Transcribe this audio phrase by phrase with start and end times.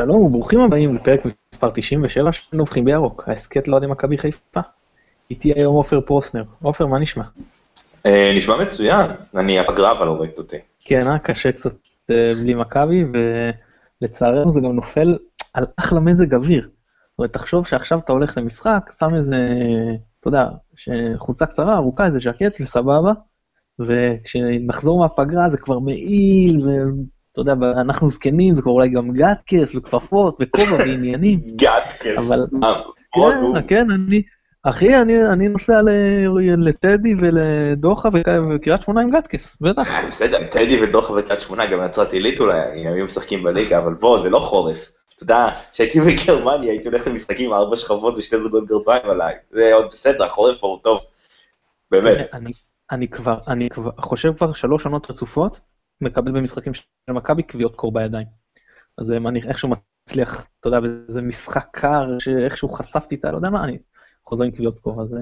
[0.00, 4.60] שלום וברוכים הבאים לפרק מספר 97 של נובחים בירוק, ההסכת לאוהדי מכבי חיפה.
[5.30, 6.44] איתי היום עופר פרוסנר.
[6.62, 7.24] עופר, מה נשמע?
[8.06, 10.56] אה, נשמע מצוין, אני הפגרה אבל הורגת אותי.
[10.84, 11.74] כן, אה, קשה קצת
[12.10, 13.04] אה, בלי מכבי,
[14.02, 15.18] ולצערנו זה גם נופל
[15.54, 16.62] על אחלה מזג אוויר.
[16.62, 19.48] זאת אומרת, תחשוב שעכשיו אתה הולך למשחק, שם איזה,
[20.20, 20.44] אתה יודע,
[21.16, 23.12] חולצה קצרה, ארוכה, איזה ז'קט וסבבה,
[23.78, 26.66] וכשנחזור מהפגרה זה כבר מעיל,
[27.32, 31.40] אתה יודע, אנחנו זקנים, זה אולי גם גטקס וכפפות וכובע ועניינים.
[31.56, 32.28] גטקס.
[32.28, 32.46] אבל...
[32.64, 34.22] אה, כן, כן, אני...
[34.62, 35.80] אחי, אני, אני נוסע
[36.58, 38.08] לטדי ולדוחה
[38.54, 39.94] וקריית שמונה עם גטקס, בטח.
[39.94, 44.20] אה, בסדר, טדי ודוחה וקריית שמונה, גם נצרת עילית אולי, היו משחקים בליגה, אבל בוא,
[44.20, 44.90] זה לא חורף.
[45.16, 49.34] אתה יודע, כשהייתי בגרמניה הייתי הולך למשחקים ארבע שכבות ושתי זוגות גרביים עליי.
[49.50, 51.00] זה עוד בסדר, החורף פה הוא טוב.
[51.90, 52.34] באמת.
[52.90, 55.60] אני כבר, אני כבר, חושב כבר שלוש שנות רצופות,
[56.00, 58.26] מקבל במשחקים של מכבי קביעות קור בידיים.
[58.98, 63.32] אז אני איכשהו מצליח, אתה יודע, באיזה משחק קר, שאיכשהו חשפתי את ה...
[63.32, 63.78] לא יודע מה, אני
[64.24, 65.16] חוזר עם קביעות קור, אז...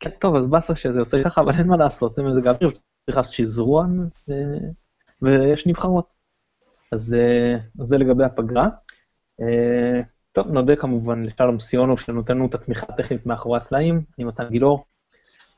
[0.00, 3.16] כן, טוב, אז באסה שזה עושה ככה, אבל אין מה לעשות, זה מזג האוויר, צריך
[3.16, 4.08] לעשות שזרון,
[5.22, 6.12] ויש נבחרות.
[6.92, 7.16] אז
[7.84, 8.68] זה לגבי הפגרה.
[10.32, 14.84] טוב, נודה כמובן לשלום סיונו, שנותן לנו את התמיכה הטכנית מאחורי הקלעים, אני מתן גילאור.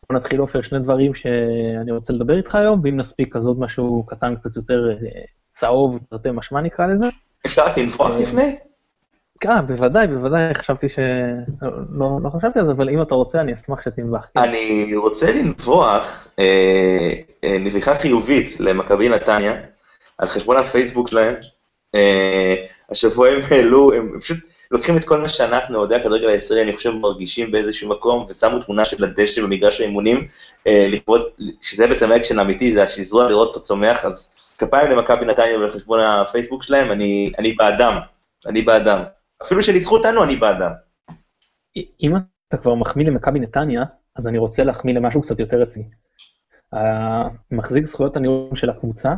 [0.09, 4.05] בוא נתחיל עופר שני דברים שאני רוצה לדבר איתך היום, ואם נספיק אז עוד משהו
[4.09, 7.07] קטן קצת יותר אה, צהוב, תרתי משמע נקרא לזה.
[7.47, 8.57] אפשר לנפוח אה, לפני?
[9.43, 10.99] כן, בוודאי, בוודאי, חשבתי ש...
[11.99, 14.31] לא, לא חשבתי על זה, אבל אם אתה רוצה, אני אשמח שתנבח.
[14.37, 17.13] אני רוצה לנבוח אה,
[17.45, 19.55] אה, נביחה חיובית למכבי נתניה,
[20.19, 21.35] על חשבון הפייסבוק שלהם.
[21.95, 22.55] אה,
[22.91, 24.39] השבוע הם העלו, הם פשוט
[24.73, 28.85] לוקחים את כל מה שאנחנו, אוהדי הכדורגל הישראלי, אני חושב, מרגישים באיזשהו מקום, ושמו תמונה
[28.85, 30.29] של הדשא במגרש האימונים,
[30.67, 31.23] אה, לכבוד,
[31.61, 36.63] שזה בעצם האקשן האמיתי, זה השזרוע לראות אותו צומח, אז כפיים למכבי נתניה ולחשבון הפייסבוק
[36.63, 37.99] שלהם, אני, אני בעדם,
[38.47, 39.03] אני בעדם.
[39.43, 40.71] אפילו שניצחו אותנו, אני בעדם.
[41.77, 42.17] אם
[42.49, 43.83] אתה כבר מחמיא למכבי נתניה,
[44.17, 45.87] אז אני רוצה להחמיא למשהו קצת יותר רציני.
[47.51, 49.11] מחזיק זכויות הניהול של הקבוצה,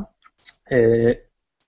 [0.73, 1.13] אה,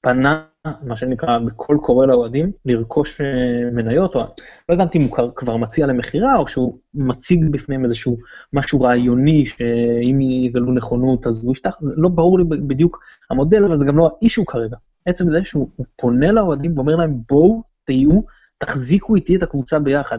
[0.00, 0.44] פנה
[0.82, 4.20] מה שנקרא, בקול קורא לאוהדים, לרכוש אה, מניות, או
[4.68, 8.16] לא הבנתי אם הוא כבר מציע למכירה, או שהוא מציג בפניהם איזשהו
[8.52, 13.00] משהו רעיוני, שאם יגלו נכונות אז הוא יפתח, זה לא ברור לי בדיוק
[13.30, 14.76] המודל, אבל זה גם לא האישו כרגע.
[15.06, 18.20] עצם זה שהוא פונה לאוהדים ואומר להם, בואו, תהיו,
[18.58, 20.18] תחזיקו איתי את הקבוצה ביחד.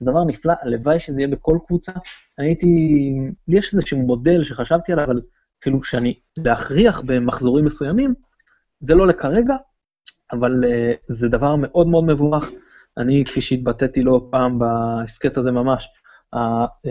[0.00, 1.92] זה דבר נפלא, הלוואי שזה יהיה בכל קבוצה.
[2.38, 2.66] אני הייתי,
[3.48, 5.20] לי יש איזשהו מודל שחשבתי עליו, אבל
[5.60, 8.14] אפילו שאני להכריח במחזורים מסוימים,
[8.80, 9.54] זה לא לכרגע,
[10.32, 12.50] אבל uh, זה דבר מאוד מאוד מבורך.
[12.98, 15.88] אני, כפי שהתבטאתי לא פעם בהסכת הזה ממש,
[16.34, 16.90] uh, uh,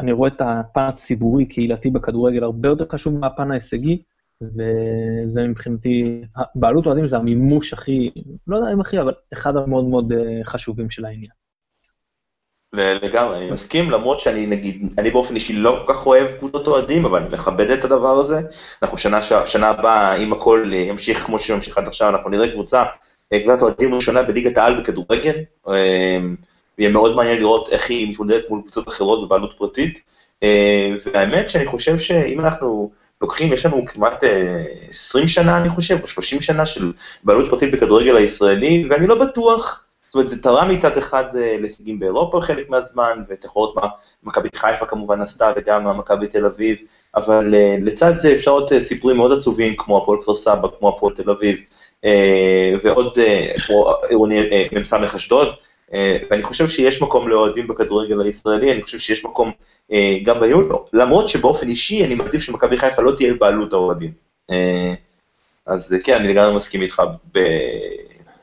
[0.00, 4.02] אני רואה את הפן הציבורי-קהילתי בכדורגל הרבה יותר חשוב מהפן ההישגי,
[4.40, 6.22] וזה מבחינתי,
[6.54, 8.10] בעלות אוהדים זה המימוש הכי,
[8.46, 11.43] לא יודע אם הכי, אבל אחד המאוד מאוד uh, חשובים של העניין.
[12.74, 17.04] לגמרי, אני מסכים, למרות שאני נגיד, אני באופן אישי לא כל כך אוהב קבוצות אוהדים,
[17.04, 18.40] אבל אני מכבד את הדבר הזה.
[18.82, 22.84] אנחנו שנה, שנה הבאה, אם הכל ימשיך כמו שממשיך עד עכשיו, אנחנו נראה קבוצה,
[23.32, 25.34] אה, קבוצת אוהדים ראשונה בליגת העל בכדורגל,
[25.68, 26.18] אה,
[26.78, 30.00] ויהיה מאוד מעניין לראות איך היא מתמודדת מול קבוצות אחרות בבעלות פרטית.
[30.42, 32.90] אה, והאמת שאני חושב שאם אנחנו
[33.22, 34.24] לוקחים, יש לנו כמעט
[34.90, 36.92] 20 שנה, אני חושב, או 30 שנה של
[37.24, 39.83] בעלות פרטית בכדורגל הישראלי, ואני לא בטוח,
[40.14, 43.22] זאת אומרת, זה תרם מצד אחד אה, להישגים באירופה חלק מהזמן,
[43.76, 43.88] מה
[44.22, 46.78] מכבי חיפה כמובן עשתה, וגם מכבי תל אביב,
[47.16, 50.88] אבל אה, לצד זה אפשר עוד אה, סיפורים מאוד עצובים, כמו הפועל כפר סבא, כמו
[50.88, 51.60] הפועל תל אביב,
[52.82, 53.18] ועוד
[54.08, 54.40] עירוני
[54.72, 55.48] מ"ס אשדוד,
[56.30, 59.52] ואני חושב שיש מקום לאוהדים בכדורגל הישראלי, אני חושב שיש מקום
[60.24, 64.12] גם בניהול, למרות שבאופן אישי אני מעדיף שמכבי חיפה לא תהיה בעלות האוהדים.
[65.66, 67.02] אז כן, אני לגמרי מסכים איתך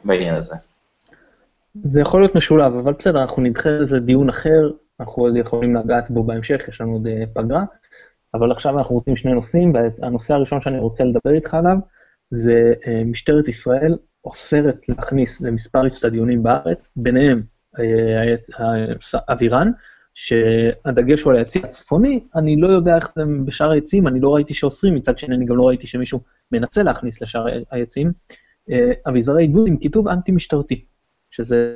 [0.03, 0.70] בעניין הזה.
[1.75, 6.11] זה יכול להיות משולב, אבל בסדר, אנחנו נדחה לזה דיון אחר, אנחנו עוד יכולים לגעת
[6.11, 7.63] בו בהמשך, יש לנו עוד אה, פגרה,
[8.33, 11.77] אבל עכשיו אנחנו רוצים שני נושאים, והנושא הראשון שאני רוצה לדבר איתך עליו,
[12.31, 17.43] זה אה, משטרת ישראל אוסרת להכניס למספר אצטדיונים בארץ, ביניהם
[17.79, 18.35] אה,
[19.29, 19.71] אבירן,
[20.13, 24.53] שהדגש הוא על היציא הצפוני, אני לא יודע איך זה בשאר היציאים, אני לא ראיתי
[24.53, 26.19] שאוסרים, מצד שני אני גם לא ראיתי שמישהו
[26.51, 28.11] מנסה להכניס לשאר היציאים,
[29.07, 30.85] אביזרי עידוד עם כיתוב אנטי-משטרתי.
[31.31, 31.75] שזה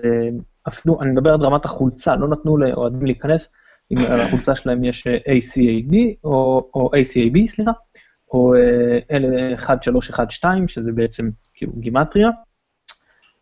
[0.68, 3.54] אפילו, אני מדבר על רמת החולצה, לא נתנו לאוהדים להיכנס,
[3.92, 7.72] אם על החולצה שלהם יש ACAD, או, או ACAB, סליחה,
[8.31, 8.54] או
[9.12, 12.30] 1312, אה, שזה בעצם כאילו גימטריה.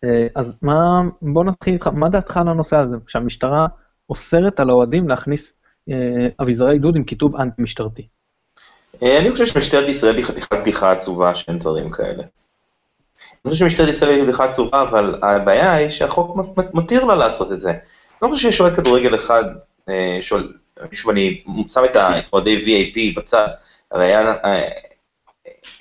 [0.04, 3.68] אה, אז מה, בוא נתחיל איתך, מה דעתך על הנושא הזה, שהמשטרה
[4.10, 5.54] אוסרת על האוהדים להכניס
[5.90, 8.08] אה, אביזרי עידוד עם כיתוב אנטי-משטרתי?
[9.02, 12.24] אני חושב שמשטרת ישראל היא חתיכת בדיחה עצובה שאין דברים כאלה.
[13.46, 16.38] אני חושב שמשטרת ישראל היא בדיחה עצובה, אבל הבעיה היא שהחוק
[16.74, 17.70] מתיר לה לעשות את זה.
[17.70, 17.80] אני
[18.22, 19.44] לא חושב שיש אוהד כדורגל אחד,
[19.90, 20.54] אה, שואל,
[20.92, 23.48] שוב, אני שם את האוהדי VIP בצד,
[23.92, 24.70] הרי היה, אה,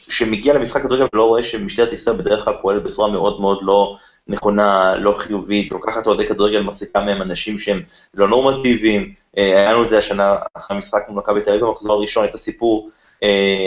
[0.09, 3.97] שמגיע למשחק כדורגל ולא רואה שמשטרת ישראל בדרך כלל פועלת בצורה מאוד מאוד לא
[4.29, 7.83] נכונה, לא חיובית, לוקחת אוהדי כדורגל, מחזיקה מהם אנשים שהם
[8.15, 11.93] לא נורמטיביים, אה, היה לנו את זה השנה אחרי המשחק מול מכבי תל אביב במחזור
[11.93, 12.91] הראשון, את הסיפור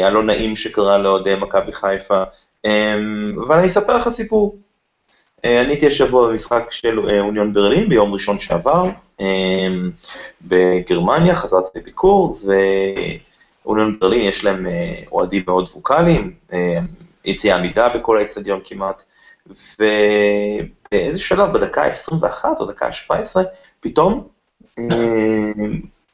[0.04, 2.24] הלא נעים שקרה לאוהדי מכבי חיפה,
[3.46, 4.58] אבל אני אספר לך סיפור.
[5.44, 8.90] אני הייתי השבוע במשחק של אוניון ברלין ביום ראשון שעבר,
[10.42, 12.38] בגרמניה, חזרתי לביקור,
[13.66, 14.68] ואוניון ברלין יש להם
[15.12, 16.34] אוהדים מאוד ווקאליים,
[17.26, 19.04] יציאה עמידה בכל האצטדיון כמעט,
[19.80, 23.36] ובאיזה שלב, בדקה ה-21 או דקה ה-17,
[23.80, 24.28] פתאום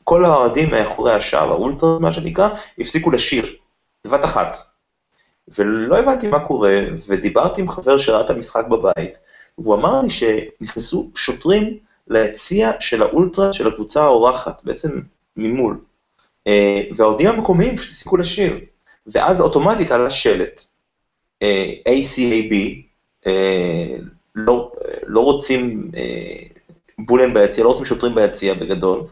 [0.03, 2.49] כל האוהדים מאחורי השער, האולטרה, מה שנקרא,
[2.79, 3.55] הפסיקו לשיר,
[4.07, 4.57] בבת אחת.
[5.47, 9.17] ולא הבנתי מה קורה, ודיברתי עם חבר שראה את המשחק בבית,
[9.57, 11.77] והוא אמר לי שנכנסו שוטרים
[12.07, 14.99] ליציע של האולטרה של הקבוצה האורחת, בעצם
[15.37, 15.79] ממול.
[16.47, 18.59] אה, והאוהדים המקומיים פשוט הפסיקו לשיר.
[19.07, 20.61] ואז אוטומטית עלה שלט,
[21.41, 22.53] אה, ACAB,
[23.27, 23.95] אה,
[24.35, 24.71] לא,
[25.07, 25.91] לא רוצים
[26.99, 29.03] בולן ביציע, לא רוצים שוטרים ביציע בגדול,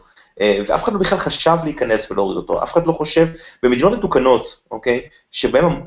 [0.66, 3.26] ואף אחד לא בכלל חשב להיכנס ולהוריד אותו, אף אחד לא חושב,
[3.62, 5.00] במדינות מתוקנות, אוקיי,
[5.32, 5.80] שבהן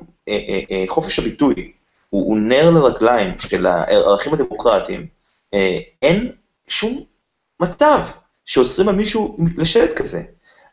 [0.88, 1.72] חופש הביטוי
[2.10, 5.08] הוא, הוא נר לרגליים של הערכים הדמוקרטיים,
[6.02, 6.32] אין
[6.68, 7.04] שום
[7.60, 8.00] מצב
[8.46, 10.22] שאוסרים על מישהו לשלט כזה.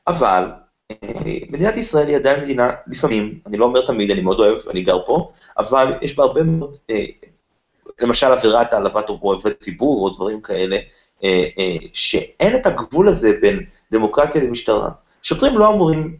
[0.06, 0.44] אבל
[1.50, 5.06] מדינת ישראל היא עדיין מדינה, לפעמים, אני לא אומר תמיד, אני מאוד אוהב, אני גר
[5.06, 6.76] פה, אבל יש בה הרבה מאוד,
[8.00, 10.78] למשל עבירת העלבת עובד ציבור או דברים כאלה,
[11.92, 14.90] שאין את הגבול הזה בין דמוקרטיה למשטרה.
[15.22, 16.16] שוטרים לא אמורים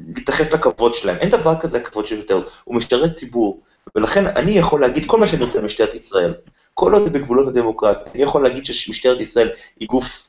[0.00, 3.60] להתייחס לכבוד שלהם, אין דבר כזה כבוד של שוטר, הוא משרת ציבור,
[3.94, 6.34] ולכן אני יכול להגיד כל מה שאני רוצה למשטרת ישראל.
[6.74, 9.50] כל עוד זה בגבולות הדמוקרטיה, אני יכול להגיד שמשטרת ישראל
[9.80, 10.28] היא גוף,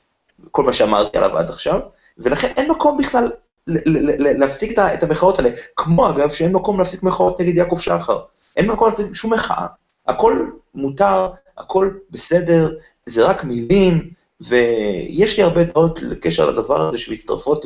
[0.51, 1.79] כל מה שאמרתי עליו עד עכשיו,
[2.17, 3.31] ולכן אין מקום בכלל
[4.37, 8.19] להפסיק את המחאות האלה, כמו אגב שאין מקום להפסיק מחאות נגד יעקב שחר,
[8.57, 9.65] אין מקום להפסיק שום מחאה,
[10.07, 12.73] הכל מותר, הכל בסדר,
[13.05, 14.09] זה רק מילים,
[14.41, 17.65] ויש לי הרבה דעות לקשר לדבר הזה שמצטרפות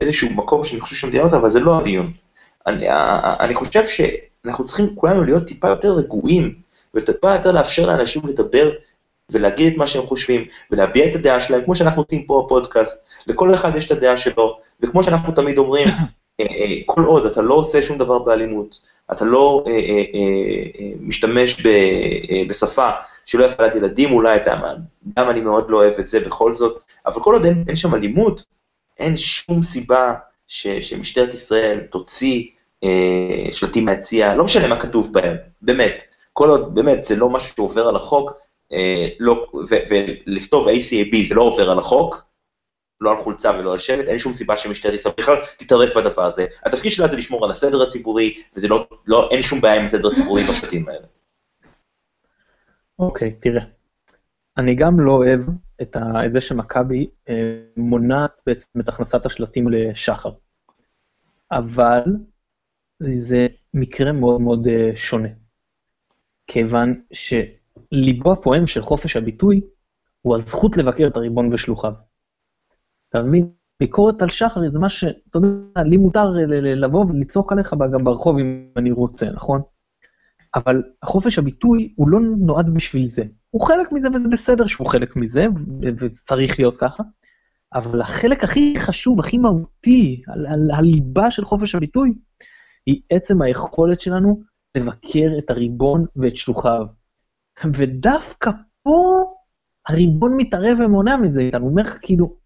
[0.00, 2.12] לאיזשהו מקום שאני חושב שהמדינות, אבל זה לא הדיון.
[2.66, 2.86] אני,
[3.40, 6.54] אני חושב שאנחנו צריכים כולנו להיות טיפה יותר רגועים
[6.94, 8.70] וטיפה יותר לאפשר לאנשים לדבר
[9.30, 13.54] ולהגיד את מה שהם חושבים, ולהביע את הדעה שלהם, כמו שאנחנו עושים פה בפודקאסט, לכל
[13.54, 15.88] אחד יש את הדעה שלו, וכמו שאנחנו תמיד אומרים,
[16.40, 18.80] אה, אה, כל עוד אתה לא עושה שום דבר באלימות,
[19.12, 19.72] אתה לא אה,
[21.00, 21.66] משתמש
[22.48, 22.90] בשפה
[23.26, 24.38] שלא יפה ליד ילדים אולי,
[25.18, 27.94] גם אני מאוד לא אוהב את זה בכל זאת, אבל כל עוד אין, אין שם
[27.94, 28.44] אלימות,
[28.98, 30.14] אין שום סיבה
[30.48, 32.42] ש, שמשטרת ישראל תוציא
[32.84, 36.04] אה, שלטים מהציע, לא משנה מה כתוב בהם, באמת.
[36.32, 38.32] כל עוד, באמת, זה לא משהו שעובר על החוק,
[38.72, 39.46] אה, לא,
[40.26, 42.26] ולכתוב ACAB זה לא עובר על החוק,
[43.00, 46.46] לא על חולצה ולא על שלט, אין שום סיבה שמשטרת ישראל בכלל תתערב בדבר הזה.
[46.64, 50.08] התפקיד שלה זה לשמור על הסדר הציבורי, וזה לא, לא, אין שום בעיה עם הסדר
[50.08, 51.06] הציבורי בשלטים האלה.
[52.98, 53.75] אוקיי, okay, תראה.
[54.58, 55.40] אני גם לא אוהב
[55.82, 60.30] את, ה, את זה שמכבי אה, מונעת בעצם את הכנסת השלטים לשחר.
[61.52, 62.02] אבל
[63.02, 65.28] זה מקרה מאוד מאוד אה, שונה.
[66.46, 69.60] כיוון שליבו הפועם של חופש הביטוי
[70.22, 71.92] הוא הזכות לבקר את הריבון ושלוחיו.
[73.08, 73.50] אתה מבין?
[73.80, 75.04] ביקורת על שחר זה מה ש...
[75.04, 79.62] אתה יודע, לי מותר לבוא ולצעוק עליך גם ברחוב אם אני רוצה, נכון?
[80.54, 83.24] אבל חופש הביטוי הוא לא נועד בשביל זה.
[83.56, 85.46] הוא חלק מזה וזה בסדר שהוא חלק מזה,
[85.98, 87.02] וזה צריך להיות ככה,
[87.74, 92.14] אבל החלק הכי חשוב, הכי מהותי, על, על הליבה של חופש הביטוי,
[92.86, 94.40] היא עצם היכולת שלנו
[94.74, 96.86] לבקר את הריבון ואת שלוחיו.
[97.64, 98.50] ודווקא
[98.82, 99.24] פה
[99.88, 102.36] הריבון מתערב ומונע מזה איתנו, הוא אומר לך כאילו,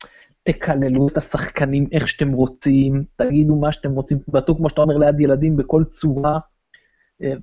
[0.43, 5.21] תקללו את השחקנים איך שאתם רוצים, תגידו מה שאתם רוצים, תבטאו כמו שאתה אומר ליד
[5.21, 6.38] ילדים בכל צורה,
[7.23, 7.35] אה,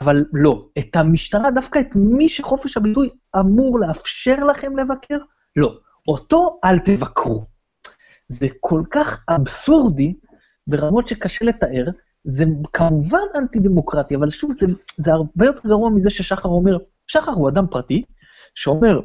[0.00, 3.08] אבל לא, את המשטרה, דווקא את מי שחופש הביטוי
[3.40, 5.18] אמור לאפשר לכם לבקר,
[5.56, 7.44] לא, אותו אל תבקרו.
[8.28, 10.14] זה כל כך אבסורדי
[10.66, 11.84] ברמות שקשה לתאר,
[12.24, 17.32] זה כמובן אנטי דמוקרטי, אבל שוב, זה, זה הרבה יותר גרוע מזה ששחר אומר, שחר
[17.32, 18.02] הוא אדם פרטי,
[18.54, 19.00] שאומר,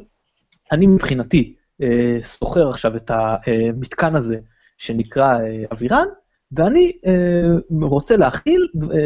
[0.72, 4.38] אני מבחינתי אה, שוכר עכשיו את המתקן הזה
[4.78, 6.06] שנקרא אה, אבירן,
[6.52, 8.98] ואני אה, רוצה להכיל אה,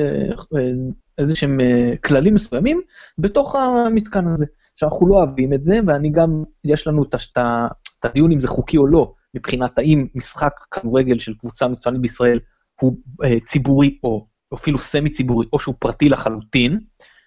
[0.59, 0.71] אה,
[1.19, 2.81] איזה שהם אה, כללים מסוימים
[3.19, 4.47] בתוך המתקן הזה.
[4.75, 8.77] עכשיו, אנחנו לא אוהבים את זה, ואני גם, יש לנו את הדיון אם זה חוקי
[8.77, 12.39] או לא, מבחינת האם משחק כדורגל של קבוצה מקצוענית בישראל
[12.81, 16.81] הוא אה, ציבורי או אפילו סמי ציבורי, או שהוא פרטי לחלוטין,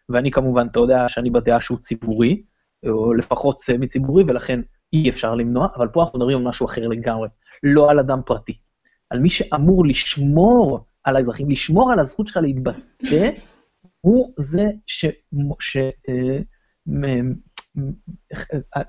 [0.10, 2.44] ואני כמובן, אתה יודע שאני בדעה שהוא ציבורי,
[2.88, 4.60] או לפחות סמי ציבורי, ולכן
[4.94, 7.28] אי אפשר למנוע, אבל פה אנחנו מדברים על משהו אחר לגמרי,
[7.64, 8.58] לא על אדם פרטי.
[9.10, 13.30] על מי שאמור לשמור על האזרחים, לשמור על הזכות שלך להתבטא,
[14.06, 15.06] הוא זה ש...
[15.60, 15.78] ש...
[16.10, 16.40] אה,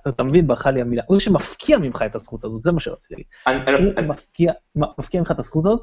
[0.08, 3.94] אתה מבין, ברכה לי המילה, הוא שמפקיע ממך את הזכות הזאת, זה מה שרציתי להגיד.
[3.96, 4.04] הוא
[4.98, 5.80] מפקיע ממך את הזכות הזאת.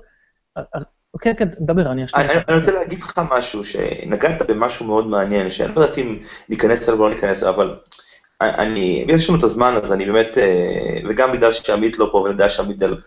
[1.21, 2.31] כן, כן, דבר, אני אשתמש.
[2.47, 6.17] אני רוצה להגיד לך משהו, שנגעת במשהו מאוד מעניין, שאני לא יודעת אם
[6.49, 7.75] ניכנס אליו או לא ניכנס אליו, אבל
[8.41, 12.31] אני, יש לנו את הזמן, אז אני באמת, אה, וגם בגלל שעמית לא פה, ואני
[12.31, 12.97] יודע שעמית הוא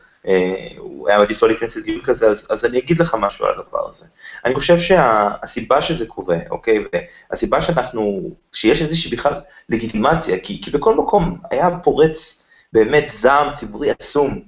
[1.06, 4.04] היה מעדיף לא להיכנס לדיון כזה, אז, אז אני אגיד לך משהו על הדבר הזה.
[4.44, 6.84] אני חושב שהסיבה שה, שזה קורה, אוקיי,
[7.30, 13.90] והסיבה שאנחנו, שיש איזושהי בכלל לגיטימציה, כי, כי בכל מקום היה פורץ באמת זעם ציבורי
[13.90, 14.40] עצום,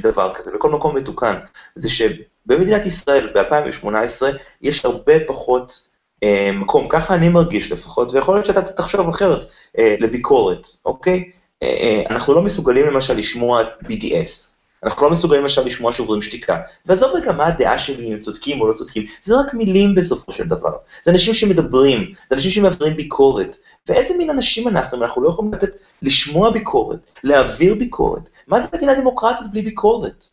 [0.00, 1.36] דבר כזה, בכל מקום מתוקן,
[1.74, 4.22] זה שבמדינת ישראל ב-2018
[4.62, 5.90] יש הרבה פחות
[6.22, 9.48] אה, מקום, ככה אני מרגיש לפחות, ויכול להיות שאתה תחשוב אחרת,
[9.78, 11.30] אה, לביקורת, אוקיי?
[11.62, 14.49] אה, אה, אנחנו לא מסוגלים למשל לשמוע BDS,
[14.84, 16.56] אנחנו לא מסוגלים עכשיו לשמוע שוברים שתיקה.
[16.86, 20.48] ועזוב רגע מה הדעה שלי, אם צודקים או לא צודקים, זה רק מילים בסופו של
[20.48, 20.76] דבר.
[21.04, 23.56] זה אנשים שמדברים, זה אנשים שמעבירים ביקורת.
[23.88, 25.70] ואיזה מין אנשים אנחנו, אם אנחנו לא יכולים לתת,
[26.02, 28.22] לשמוע ביקורת, להעביר ביקורת.
[28.46, 30.28] מה זה מדינה דמוקרטית בלי ביקורת?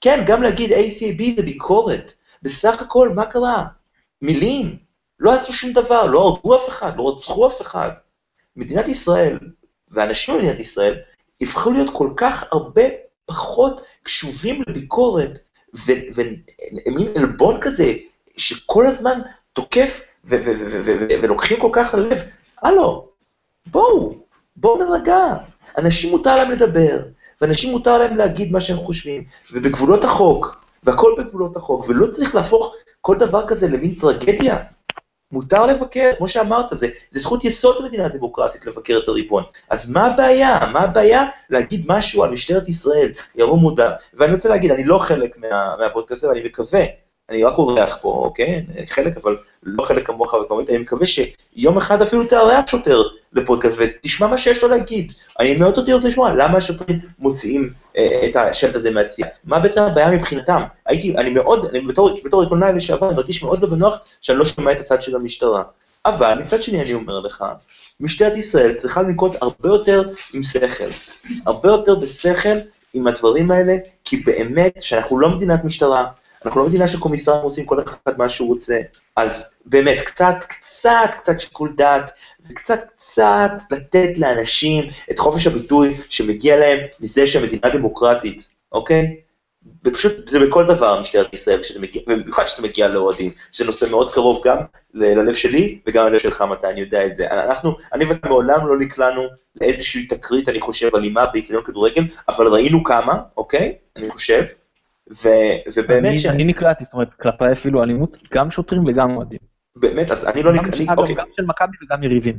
[0.00, 2.12] כן, גם להגיד ACAB זה ביקורת.
[2.42, 3.64] בסך הכל, מה קרה?
[4.22, 4.76] מילים.
[5.20, 7.90] לא עשו שום דבר, לא הרגו אף אחד, לא רצחו אף אחד.
[8.56, 9.38] מדינת ישראל,
[9.90, 10.94] ואנשים במדינת ישראל,
[11.40, 12.82] הפכו להיות כל כך הרבה
[13.28, 15.38] פחות קשובים לביקורת,
[15.84, 17.92] ומין עלבון כזה,
[18.36, 19.20] שכל הזמן
[19.52, 20.02] תוקף
[21.22, 22.18] ולוקחים כל כך ללב.
[22.62, 23.08] הלו,
[23.66, 24.14] בואו,
[24.56, 25.34] בואו נרגע.
[25.78, 27.02] אנשים מותר להם לדבר,
[27.40, 32.74] ואנשים מותר להם להגיד מה שהם חושבים, ובגבולות החוק, והכל בגבולות החוק, ולא צריך להפוך
[33.00, 34.58] כל דבר כזה למין טרגדיה.
[35.32, 39.44] מותר לבקר, כמו שאמרת, זה, זה זכות יסוד במדינה דמוקרטית לבקר את הריבון.
[39.70, 40.58] אז מה הבעיה?
[40.72, 43.90] מה הבעיה להגיד משהו על משטרת ישראל, ירום מודע?
[44.14, 46.84] ואני רוצה להגיד, אני לא חלק מה, מהפודקאסט ואני מקווה,
[47.30, 48.64] אני רק אורח פה, אוקיי?
[48.86, 54.26] חלק, אבל לא חלק כמוך וכמובן, אני מקווה שיום אחד אפילו תארח שוטר לפודקאסט ותשמע
[54.26, 55.12] מה שיש לו להגיד.
[55.40, 59.28] אני מאוד אותי רוצה לשמוע למה השוטרים מוציאים אה, את השלט הזה מהצייה.
[59.44, 60.62] מה בעצם הבעיה מבחינתם?
[60.86, 64.44] הייתי, אני מאוד, אני בתור, בתור עיתונאי לשעבר, אני מרגיש מאוד לא בנוח שאני לא
[64.44, 65.62] שומע את הצד של המשטרה.
[66.06, 67.44] אבל מצד שני אני אומר לך,
[68.00, 70.02] משטרת ישראל צריכה לנקוט הרבה יותר
[70.34, 70.88] עם שכל,
[71.46, 72.58] הרבה יותר בשכל
[72.94, 76.06] עם הדברים האלה, כי באמת שאנחנו לא מדינת משטרה,
[76.44, 78.78] אנחנו לא מדינה של קומיסרים עושים כל אחד מה שהוא רוצה,
[79.16, 82.10] אז באמת, קצת, קצת, קצת שיקול דעת,
[82.50, 89.16] וקצת, קצת לתת לאנשים את חופש הביטוי שמגיע להם מזה שהמדינה דמוקרטית, אוקיי?
[89.84, 91.60] ופשוט זה בכל דבר משטרת ישראל,
[92.06, 94.56] במיוחד כשאתה מגיע לאוהדים, שזה נושא מאוד קרוב גם
[94.94, 97.30] ללב שלי וגם ללב שלך מתי אני יודע את זה.
[97.30, 99.22] אנחנו, אני ואתה מעולם לא נקלענו
[99.60, 103.74] לאיזושהי תקרית, אני חושב, אלימה באיצטדיון כדורגל, אבל ראינו כמה, אוקיי?
[103.96, 104.44] אני חושב,
[105.10, 105.28] ו,
[105.76, 106.04] ובאמת...
[106.04, 106.28] אני.
[106.28, 109.38] אני נקלעתי, זאת אומרת, כלפיי אפילו אלימות, גם שוטרים וגם אוהדים.
[109.76, 111.14] באמת, אז אני לא נקלעתי, אוקיי.
[111.14, 112.38] גם של מכבי וגם יריבים.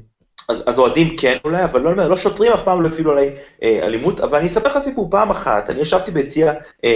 [0.49, 3.79] אז, אז אוהדים כן אולי, אבל לא, לא שוטרים אף פעם לא הפעילו עליי אה,
[3.83, 6.89] אלימות, אבל אני אספר לך סיפור, פעם אחת, אני ישבתי ביציע אה, אה,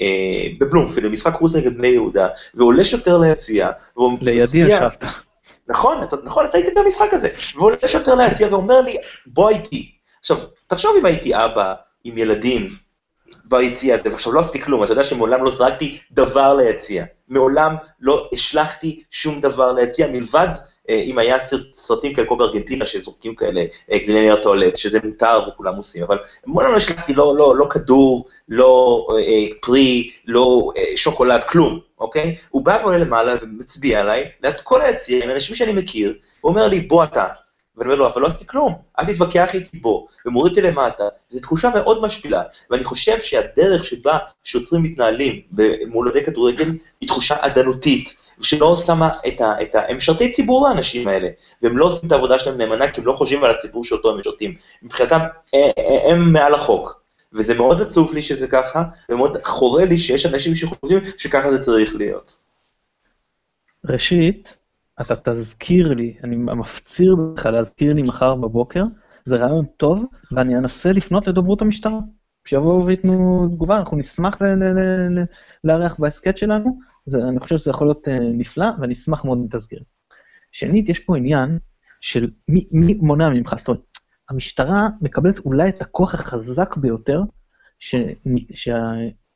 [0.00, 3.70] אה, בבלומפילד, במשחק קרוס נגד בני יהודה, ועולה שוטר ליציע,
[4.20, 5.04] לידי ישבת.
[5.68, 8.96] נכון, אתה, נכון, אתה היית במשחק הזה, ועולה שוטר ליציע ואומר לי,
[9.26, 9.92] בוא איתי.
[10.20, 10.36] עכשיו,
[10.66, 12.68] תחשוב אם הייתי אבא עם ילדים,
[13.44, 18.28] ביציע הזה, ועכשיו לא עשיתי כלום, אתה יודע שמעולם לא זרקתי דבר ליציע, מעולם לא
[18.32, 20.48] השלכתי שום דבר ליציע, מלבד
[20.90, 21.36] אה, אם היה
[21.72, 26.18] סרטים כאלה כמו בארגנטינה שזורקים כאלה אה, גלילי נייר טואלט, שזה מותר וכולם עושים, אבל
[26.46, 32.36] מעולם לא השלכתי לא, לא, לא כדור, לא אה, פרי, לא אה, שוקולד, כלום, אוקיי?
[32.50, 36.68] הוא בא ועולה למעלה ומצביע עליי, ליד כל היציע, עם אנשים שאני מכיר, הוא אומר
[36.68, 37.26] לי, בוא אתה.
[37.76, 41.40] ואני אומר לו, אבל לא עשיתי כלום, אל תתווכח איתי בו, ומוריד אותי למטה, זו
[41.40, 45.40] תחושה מאוד משפילה, ואני חושב שהדרך שבה שוטרים מתנהלים
[45.86, 49.62] מול אוהדי כדורגל היא תחושה עדנותית, שלא שמה את ה...
[49.62, 49.80] את ה...
[49.88, 51.28] הם משרתי ציבור לאנשים האלה,
[51.62, 54.20] והם לא עושים את העבודה שלהם נאמנה, כי הם לא חושבים על הציבור שאותו הם
[54.20, 54.54] משרתים.
[54.82, 55.18] מבחינתם,
[55.54, 57.00] אה, אה, הם מעל החוק.
[57.32, 61.96] וזה מאוד עצוב לי שזה ככה, ומאוד חורה לי שיש אנשים שחושבים שככה זה צריך
[61.96, 62.36] להיות.
[63.84, 64.56] ראשית,
[65.00, 68.84] אתה תזכיר לי, אני מפציר בך להזכיר לי מחר בבוקר,
[69.24, 71.98] זה רעיון טוב, ואני אנסה לפנות לדוברות המשטרה,
[72.46, 74.38] שיבואו וייתנו תגובה, אנחנו נשמח
[75.64, 79.46] לארח בהסכת שלנו, זה, אני חושב שזה יכול להיות uh, נפלא, ואני אשמח מאוד אם
[79.50, 79.82] תזכיר.
[80.52, 81.58] שנית, יש פה עניין
[82.00, 83.82] של מי, מי מונע ממך, זאת אומרת,
[84.30, 87.20] המשטרה מקבלת אולי את הכוח החזק ביותר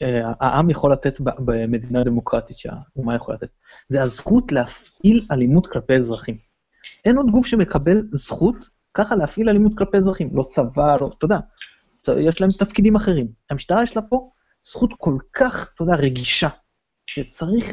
[0.02, 3.48] שהעם יכול לתת במדינה דמוקרטית שהאומה יכולה לתת.
[3.88, 6.36] זה הזכות להפעיל אלימות כלפי אזרחים.
[7.04, 11.38] אין עוד גוף שמקבל זכות ככה להפעיל אלימות כלפי אזרחים, לא צבא, לא, אתה יודע,
[12.18, 13.26] יש להם תפקידים אחרים.
[13.50, 14.30] המשטרה יש לה פה
[14.64, 16.48] זכות כל כך, אתה יודע, רגישה,
[17.06, 17.72] שצריך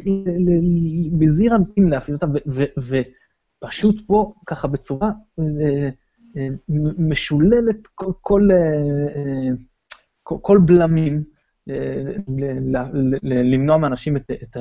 [1.19, 2.27] בזעיר אנפין להפעיל אותה,
[3.63, 5.89] ופשוט פה, ככה בצורה אה,
[6.37, 6.47] אה,
[6.97, 9.55] משוללת כל, אה,
[10.23, 11.23] כל, כל בלמים,
[13.23, 14.57] למנוע מאנשים את, את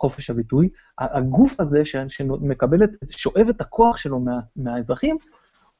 [0.00, 0.68] חופש הביטוי.
[0.98, 2.78] הגוף הזה שמקבל,
[3.10, 5.16] שואב את הכוח שלו מה, מהאזרחים,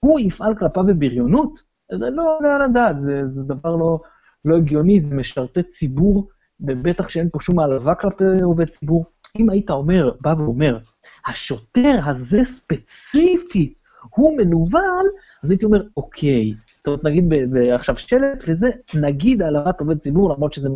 [0.00, 1.62] הוא יפעל כלפיו בבריונות,
[1.94, 4.00] זה לא עולה על הדעת, זה, זה דבר לא,
[4.44, 6.28] לא הגיוני, זה משרתי ציבור,
[6.60, 9.04] ובטח שאין פה שום העלבה כלפי עובד ציבור.
[9.38, 10.78] אם היית אומר, בא ואומר,
[11.26, 13.80] השוטר הזה ספציפית,
[14.14, 15.06] הוא מנוול,
[15.44, 16.54] אז הייתי אומר, אוקיי,
[16.86, 17.24] זאת אומרת, נגיד
[17.72, 20.68] עכשיו שלט וזה, נגיד העלבת עובד ציבור, למרות שזה,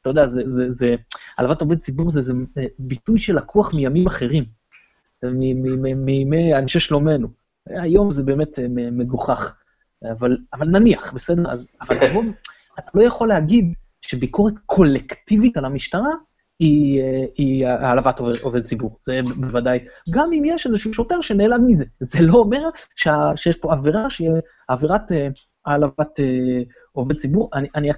[0.00, 0.94] אתה יודע, זה,
[1.38, 2.32] העלבת עובד ציבור זה, זה
[2.78, 4.44] ביטוי שלקוח מימים אחרים,
[5.96, 7.28] מימי אנשי שלומנו.
[7.66, 9.54] היום זה באמת אה, מגוחך,
[10.10, 11.50] אבל, אבל נניח, בסדר?
[11.50, 11.96] אז, אבל
[12.78, 16.10] אתה לא יכול להגיד שביקורת קולקטיבית על המשטרה
[16.58, 19.78] היא, אה, היא העלבת עובד, עובד ציבור, זה בוודאי.
[20.14, 24.30] גם אם יש איזשהו שוטר שנעלב מזה, זה לא אומר שה, שיש פה עבירה שהיא
[24.68, 25.28] עבירת אה,
[25.66, 26.20] העלבת
[26.92, 27.50] עובד ציבור.
[27.54, 27.90] אני, אני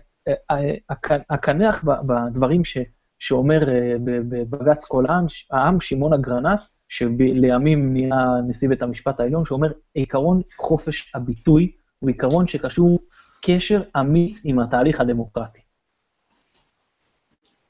[1.28, 2.78] אקנח בדברים ש,
[3.18, 3.60] שאומר
[4.04, 11.12] בבג"ץ כל העם, העם שמעון אגרנט, שלימים נהיה נשיא בית המשפט העליון, שאומר, עיקרון חופש
[11.14, 12.98] הביטוי הוא עיקרון שקשור
[13.42, 15.65] קשר אמיץ עם התהליך הדמוקרטי.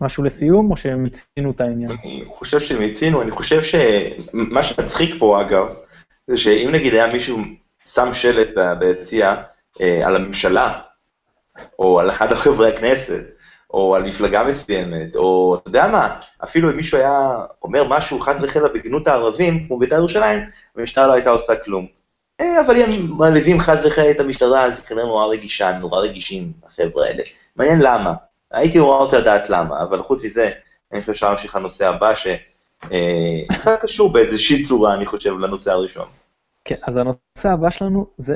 [0.00, 1.90] משהו לסיום, או שמיצינו את העניין?
[1.90, 5.74] אני חושב שמיצינו, אני חושב שמה שמצחיק פה, אגב,
[6.26, 7.38] זה שאם נגיד היה מישהו
[7.84, 8.48] שם שלט
[8.78, 9.34] ביציע
[9.80, 10.80] אה, על הממשלה,
[11.78, 13.24] או על אחד מחברי הכנסת,
[13.70, 18.42] או על מפלגה מסוימת, או אתה יודע מה, אפילו אם מישהו היה אומר משהו חס
[18.42, 20.40] וחלילה בגנות הערבים, כמו בית"ר ירושלים,
[20.76, 21.86] המשטרה לא הייתה עושה כלום.
[22.40, 27.06] אה, אבל אם מעליבים חס וחלילה את המשטרה, אז כנראה נורא רגישה, נורא רגישים, החבר'ה
[27.06, 27.22] האלה.
[27.56, 28.14] מעניין למה.
[28.50, 30.50] הייתי נורא רוצה לדעת למה, אבל חוץ מזה,
[30.92, 36.08] אני חושב שאפשר להמשיך לנושא הבא, שקצת אה, קשור באיזושהי צורה, אני חושב, לנושא הראשון.
[36.64, 38.34] כן, אז הנושא הבא שלנו זה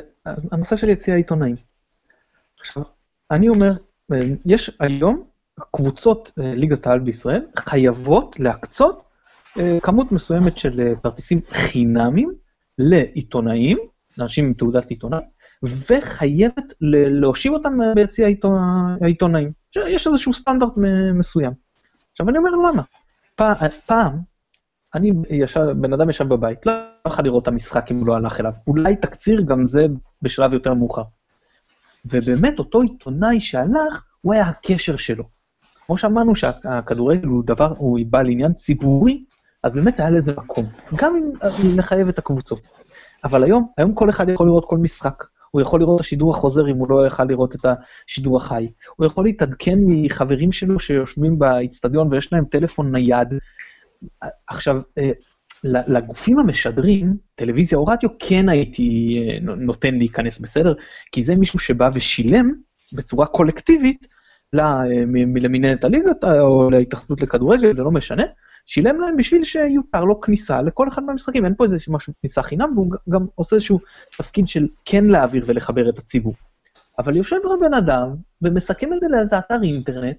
[0.51, 1.55] הנושא של יציע העיתונאים.
[2.59, 2.83] עכשיו,
[3.31, 3.71] אני אומר,
[4.13, 5.23] אה, יש היום
[5.71, 9.01] קבוצות אה, ליגת העל בישראל חייבות להקצות
[9.81, 12.33] כמות מסוימת של כרטיסים חינמים
[12.77, 13.77] לעיתונאים,
[14.17, 15.23] לאנשים עם תעודת עיתונאי,
[15.63, 16.73] וחייבת
[17.11, 18.27] להושיב אותם ביציע
[19.01, 19.51] העיתונאים.
[19.75, 20.73] יש איזשהו סטנדרט
[21.13, 21.51] מסוים.
[22.11, 22.83] עכשיו אני אומר למה?
[23.85, 24.19] פעם,
[24.95, 26.71] אני ישב, בן אדם ישב בבית, לא
[27.07, 28.53] יכול לראות את המשחק אם הוא לא הלך אליו.
[28.67, 29.85] אולי תקציר גם זה
[30.21, 31.03] בשלב יותר מאוחר.
[32.05, 35.23] ובאמת, אותו עיתונאי שהלך, הוא היה הקשר שלו.
[35.75, 39.23] אז כמו שאמרנו שהכדורגל הוא דבר, הוא בא לעניין ציבורי,
[39.63, 41.31] אז באמת היה לזה מקום, גם אם
[41.75, 42.61] נחייב את הקבוצות.
[43.23, 45.23] אבל היום, היום כל אחד יכול לראות כל משחק.
[45.51, 48.67] הוא יכול לראות את השידור החוזר אם הוא לא יכל לראות את השידור החי.
[48.95, 53.33] הוא יכול להתעדכן מחברים שלו שיושבים באיצטדיון ויש להם טלפון נייד.
[54.47, 55.11] עכשיו, אה,
[55.63, 60.73] לגופים המשדרים, טלוויזיה או רדיו, כן הייתי אה, נותן להיכנס בסדר,
[61.11, 62.51] כי זה מישהו שבא ושילם
[62.93, 64.07] בצורה קולקטיבית
[64.59, 64.83] אה,
[65.35, 68.23] למנהלת הליגות או להתאחדות לכדורגל, זה לא משנה,
[68.65, 72.71] שילם להם בשביל שיותר לו כניסה לכל אחד מהמשחקים, אין פה איזה משהו כניסה חינם,
[72.75, 73.79] והוא גם עושה איזשהו
[74.17, 76.33] תפקיד של כן להעביר ולחבר את הציבור.
[76.99, 80.17] אבל יושב בן אדם ומסכם את זה לאיזה אתר אינטרנט,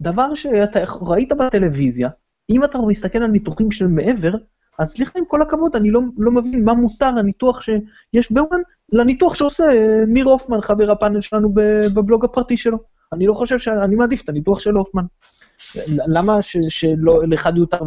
[0.00, 2.08] דבר שאתה ראית בטלוויזיה,
[2.50, 4.32] אם אתה מסתכל על ניתוחים של מעבר,
[4.78, 8.60] אז סליחה, עם כל הכבוד, אני לא, לא מבין מה מותר הניתוח שיש בוואן
[8.92, 11.52] לניתוח שעושה אה, ניר הופמן, חבר הפאנל שלנו
[11.94, 12.78] בבלוג הפרטי שלו.
[13.12, 15.04] אני לא חושב שאני מעדיף את הניתוח של הופמן.
[15.86, 17.80] למה ש, שלא, לאחד יותר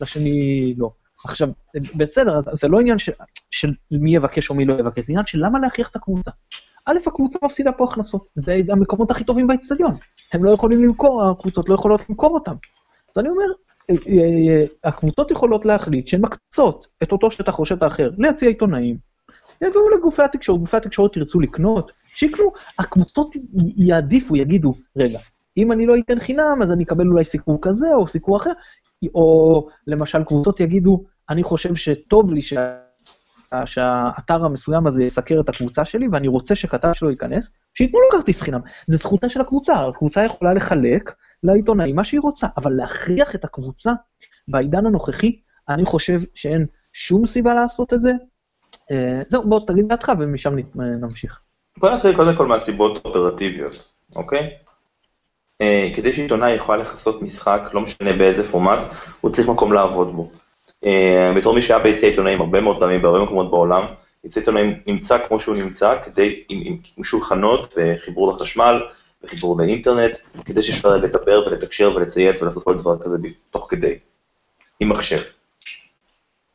[0.00, 0.90] ולשני לא?
[1.24, 1.48] עכשיו,
[1.96, 3.10] בסדר, אז זה לא עניין ש,
[3.50, 6.30] של מי יבקש או מי לא יבקש, זה עניין של למה להכריח את הקבוצה.
[6.86, 9.96] א', הקבוצה מפסידה פה הכנסות, זה, זה המקומות הכי טובים באצטדיון.
[10.32, 12.54] הם לא יכולים למכור, הקבוצות לא יכולות למכור אותם.
[13.12, 13.44] אז אני אומר,
[13.90, 18.48] אה, אה, אה, הקבוצות יכולות להחליט שהן מקצות את אותו שטח או שטח אחר להציע
[18.48, 18.96] עיתונאים,
[19.62, 22.44] יביאו לגופי התקשורת, גופי התקשורת ירצו לקנות, שיקנו,
[22.78, 23.32] הקבוצות
[23.76, 25.18] יעדיפו, יגידו, רגע,
[25.56, 28.50] אם אני לא אתן חינם, אז אני אקבל אולי סיקור כזה או סיקור אחר,
[29.14, 32.76] או למשל קבוצות יגידו, אני חושב שטוב לי שה...
[33.64, 38.42] שהאתר המסוים הזה יסקר את הקבוצה שלי, ואני רוצה שכתב שלו ייכנס, שייתנו לו כרטיס
[38.42, 38.60] חינם.
[38.86, 41.12] זה זכותה של הקבוצה, הקבוצה יכולה לחלק
[41.42, 43.92] לעיתונאים מה שהיא רוצה, אבל להכריח את הקבוצה
[44.48, 45.36] בעידן הנוכחי,
[45.68, 48.12] אני חושב שאין שום סיבה לעשות את זה.
[48.90, 51.40] אה, זהו, בוא תגיד דעתך ומשם נמשיך.
[51.78, 54.50] בוא נתחיל קודם כל מהסיבות אופרטיביות, אוקיי?
[55.62, 58.78] אה, כדי שעיתונאי יוכל לכסות משחק, לא משנה באיזה פורמט,
[59.20, 60.30] הוא צריך מקום לעבוד בו.
[60.84, 63.84] אה, בתור מי שהיה ביציע עיתונאים הרבה מאוד פעמים בהרבה מקומות בעולם,
[64.24, 68.82] יציע עיתונאים נמצא כמו שהוא נמצא, כדי, עם, עם, עם שולחנות וחיבור לחשמל
[69.22, 73.16] וחיבור לאינטרנט, כדי שאפשר לדבר ולתקשר ולצייץ ולעשות כל דבר כזה
[73.50, 73.98] תוך כדי,
[74.80, 75.20] עם מחשב.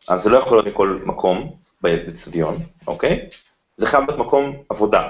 [0.08, 3.30] אז זה לא יכול להיות מכל מקום באצטדיון, אוקיי?
[3.78, 5.08] זה חייב להיות מקום עבודה.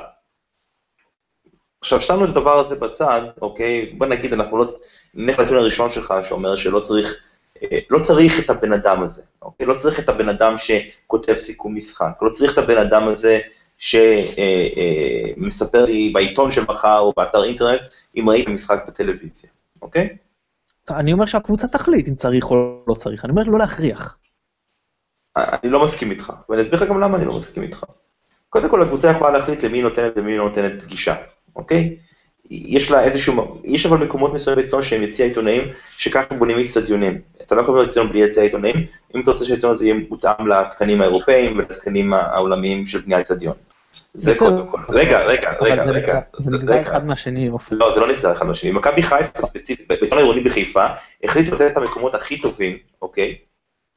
[1.82, 3.94] עכשיו, שמנו את הדבר הזה בצד, אוקיי?
[3.98, 4.74] בוא נגיד, אנחנו לא...
[5.14, 7.24] נלך לנתון הראשון שלך, שאומר שלא צריך,
[7.64, 9.66] אה, לא צריך את הבן אדם הזה, אוקיי?
[9.66, 13.40] לא צריך את הבן אדם שכותב סיכום משחק, לא צריך את הבן אדם הזה
[13.78, 17.82] שמספר אה, אה, לי בעיתון של מחר או באתר אינטרנט,
[18.18, 19.50] אם ראית משחק בטלוויזיה,
[19.82, 20.18] אוקיי?
[20.90, 24.18] אני אומר שהקבוצה תחליט אם צריך או לא צריך, אני אומר לא להכריח.
[25.38, 27.84] אני לא מסכים איתך, ואני אסביר לך גם למה אני לא מסכים איתך.
[28.50, 31.16] קודם כל, הקבוצה יכולה להחליט למי נותנת ומי לא נותנת גישה,
[31.58, 31.98] אוקיי?
[32.50, 35.62] יש לה איזשהו, יש אבל מקומות מסוימים באצטדיון שהם יציע עיתונאים,
[35.98, 37.22] שככה בונים אצטדיונים.
[37.42, 38.76] אתה לא יכול להיות אצטדיון בלי יציע עיתונאים,
[39.16, 43.54] אם אתה רוצה שהאצטדיון הזה יהיה מותאם לתקנים האירופאים ולתקנים העולמיים של בניית אצטדיון.
[44.14, 44.78] זה קודם כל.
[44.90, 46.20] רגע, רגע, רגע, רגע.
[46.38, 47.76] זה נגזר אחד מהשני, עופר.
[47.76, 48.72] לא, זה לא נגזר אחד מהשני.
[48.72, 50.86] מכבי חיפה ספציפית, באצטדיון העירוני בחיפה,
[51.24, 53.36] החליטו לתת את המקומות הכי טובים, אוקיי?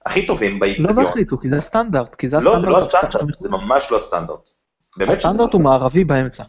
[0.07, 0.97] הכי טובים באצטדיון.
[0.97, 2.55] לא החליטו, כי זה הסטנדרט, כי זה הסטנדרט.
[2.55, 4.51] לא, זה לא הסטנדרט, זה ממש לא הסטנדרט.
[5.09, 6.45] הסטנדרט לא הוא מערבי באמצע.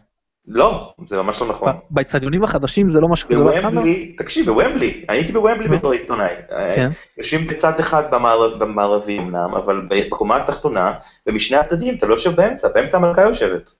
[0.48, 1.72] לא, זה ממש לא נכון.
[1.90, 3.84] באצטדיונים החדשים זה לא מה שזה הסטנדרט?
[4.18, 6.34] תקשיב, בוומבלי, הייתי בוומבלי בתור עיתונאי.
[6.74, 6.90] כן.
[7.18, 8.02] יושבים בצד אחד
[8.58, 10.92] במערבי אמנם, אבל בקומה התחתונה,
[11.26, 13.72] ומשני הצדדים אתה לא יושב באמצע, באמצע המלכה יושבת.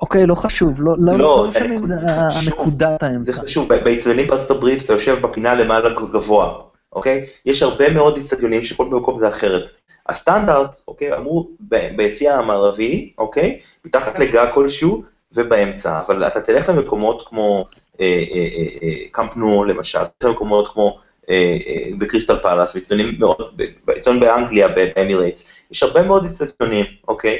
[0.00, 3.32] אוקיי, לא חשוב, לא, לא, לא משנה אם זה הנקודת האמצע.
[3.32, 6.54] זה חשוב, באצטדיונים בארצות הברית אתה יושב בפינה למעלה גבוה,
[6.92, 7.24] אוקיי?
[7.46, 9.70] יש הרבה מאוד אצטדיונים שבכל מקום זה אחרת.
[10.08, 11.48] הסטנדרט, אוקיי, אמרו
[11.96, 15.02] ביציע המערבי, אוקיי, מתחת לגג כלשהו,
[15.34, 17.66] ובאמצע, אבל אתה תלך למקומות כמו
[18.00, 18.46] אה, אה,
[18.82, 20.98] אה, קאמפ נו למשל, תלך למקומות כמו
[21.98, 27.38] בקריסטל פאלאס, ואצטדיונים מאוד, באצטדיון באנגליה, באמירייטס, יש הרבה מאוד אצטדיונים, אוקיי?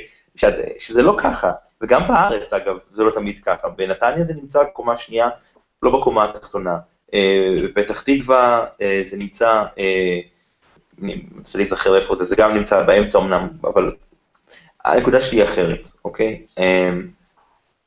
[0.78, 1.52] שזה לא ככה,
[1.82, 5.28] וגם בארץ אגב, זה לא תמיד ככה, בנתניה זה נמצא בקומה שנייה,
[5.82, 6.78] לא בקומה התחתונה.
[7.64, 8.66] בפתח תקווה
[9.04, 9.64] זה נמצא,
[11.02, 13.92] אני מנסה להיזכר איפה זה, זה גם נמצא באמצע אמנם, אבל
[14.84, 16.46] הנקודה שלי היא אחרת, אוקיי?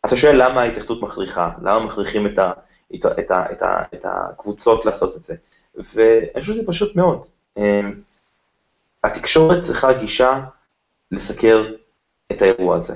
[0.08, 2.52] אתה שואל למה ההתאחדות מכריחה, למה מכריחים את, ה,
[2.96, 5.36] את, ה, את, ה, את, ה, את הקבוצות לעשות את זה,
[5.76, 7.26] ואני חושב שזה פשוט מאוד.
[7.58, 8.02] אמ,
[9.04, 10.40] התקשורת צריכה גישה
[11.12, 11.74] לסקר
[12.32, 12.96] את האירוע הזה.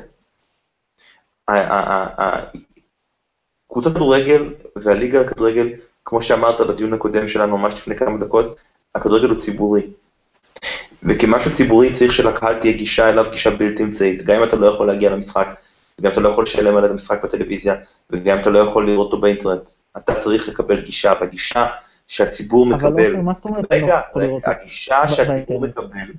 [3.71, 5.69] קבוצת כדורגל והליגה לכדורגל,
[6.05, 8.55] כמו שאמרת בדיון הקודם שלנו ממש לפני כמה דקות,
[8.95, 9.87] הכדורגל הוא ציבורי.
[11.03, 14.23] וכמשהו ציבורי צריך שלקהל תהיה גישה אליו, גישה בלתי אמצעית.
[14.23, 15.47] גם אם אתה לא יכול להגיע למשחק,
[16.01, 17.75] וגם אתה לא יכול לשלם על המשחק בטלוויזיה,
[18.09, 19.69] וגם אתה לא יכול לראות אותו באינטרנט.
[19.97, 21.67] אתה צריך לקבל גישה, והגישה
[22.07, 22.87] שהציבור מקבל...
[22.87, 23.65] אבל לא, מה זאת אומרת?
[23.71, 26.11] רגע, רגע, הגישה שהציבור מקבל,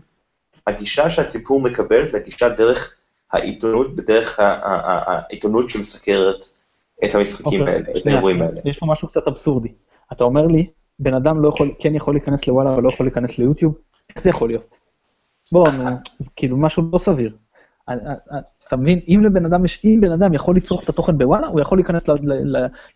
[0.67, 2.95] הגישה שהציבור מקבל זה הגישה דרך
[3.33, 6.45] העיתונות, בדרך העיתונות שמסקרת
[7.05, 8.61] את המשחקים אוקיי, האלה, את האירועים האלה.
[8.65, 9.73] יש פה משהו קצת אבסורדי.
[10.13, 10.67] אתה אומר לי,
[10.99, 13.75] בן אדם לא יכול, כן יכול להיכנס לוואלה אבל לא יכול להיכנס ליוטיוב?
[14.11, 14.79] איך זה יכול להיות?
[15.53, 15.69] בוא,
[16.19, 17.37] זה כאילו משהו לא סביר.
[18.69, 19.01] אתה מבין?
[19.09, 22.05] אם לבן אדם יש, אם בן אדם יכול לצרוך את התוכן בוואלה, הוא יכול להיכנס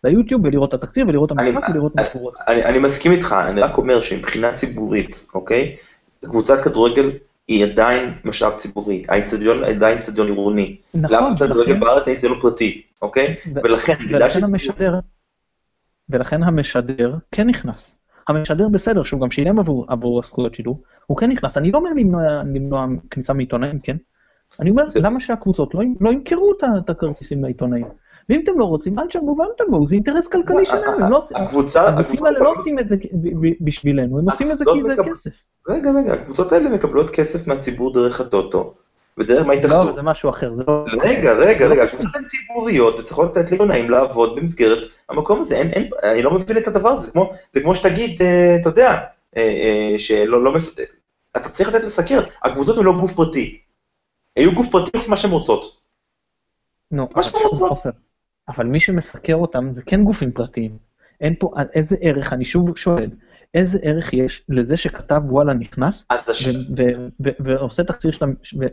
[0.04, 2.44] ליוטיוב ולראות את התקציר ולראות את המשחק ולראות מה שהוא רוצה.
[2.46, 5.76] אני מסכים איתך, אני רק אומר שמבחינה ציבורית, אוקיי?
[6.24, 7.10] קבוצת כדורגל
[7.48, 10.76] היא עדיין משאב ציבורי, האיצטדיון עדיין איצטדיון עירוני.
[10.94, 11.16] נכון.
[11.16, 13.36] למה כדורגל בארץ אין איצטדיון פרטי, אוקיי?
[13.54, 14.94] ולכן, ולכן המשדר,
[16.08, 17.98] ולכן המשדר כן נכנס.
[18.28, 21.58] המשדר בסדר, שהוא גם שילם עבור, עבור הזכויות שידור, הוא כן נכנס.
[21.58, 22.22] אני לא אומר למנוע,
[22.54, 23.96] למנוע כניסה מעיתונאים, כן?
[24.60, 24.84] אני אומר.
[25.02, 27.86] למה שהקבוצות לא, לא ימכרו את הכרטיסים לעיתונאים?
[28.28, 31.36] ואם אתם לא רוצים, אל תשלמו ואל תבואו, זה אינטרס כלכלי שלהם, הם לא עושים,
[31.76, 32.96] הגופים האלה לא עושים את זה
[33.60, 35.30] בשבילנו, הם עושים את זה כי זה כסף.
[35.68, 38.74] רגע, רגע, הקבוצות האלה מקבלות כסף מהציבור דרך הטוטו,
[39.18, 39.86] ודרך מה התאחדות.
[39.86, 40.84] לא, זה משהו אחר, זה לא...
[41.00, 46.22] רגע, רגע, רגע, הקבוצות הן ציבוריות, וצריכות לתת לעיתונאים לעבוד במסגרת המקום הזה, אין, אני
[46.22, 47.10] לא מבין את הדבר הזה,
[47.52, 48.90] זה כמו שתגיד, אה, אתה יודע,
[49.36, 50.54] אה, אה, שלא, לא,
[51.36, 53.58] אתה צריך לתת לסקר, הקבוצות הן לא גוף פרטי,
[54.36, 55.76] היו גוף פרטי עושים מה שהן רוצות.
[56.90, 57.78] נו, מה שהן רוצות.
[58.48, 60.76] אבל מי שמסקר אותם זה כן גופים פרטיים.
[61.20, 63.10] אין פה, איזה ערך, אני שוב שואל,
[63.54, 66.06] איזה ערך יש לזה שכתב וואלה נכנס,
[67.40, 68.12] ועושה תקציר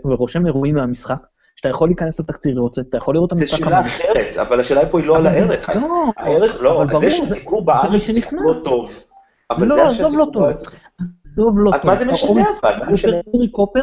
[0.06, 1.18] ורושם אירועים מהמשחק,
[1.56, 3.58] שאתה יכול להיכנס לתקציר לראות, אתה יכול לראות את המשחק.
[3.58, 5.70] זו שאלה אחרת, אבל השאלה פה היא לא על הערך.
[5.70, 8.92] לא, הערך, לא, זה שהסיפור בארץ לא טוב.
[9.52, 10.44] אבל לא, עזוב לא טוב.
[11.32, 11.74] עזוב לא טוב.
[11.74, 13.22] אז מה זה משנה אבל?
[13.34, 13.82] אורי קופר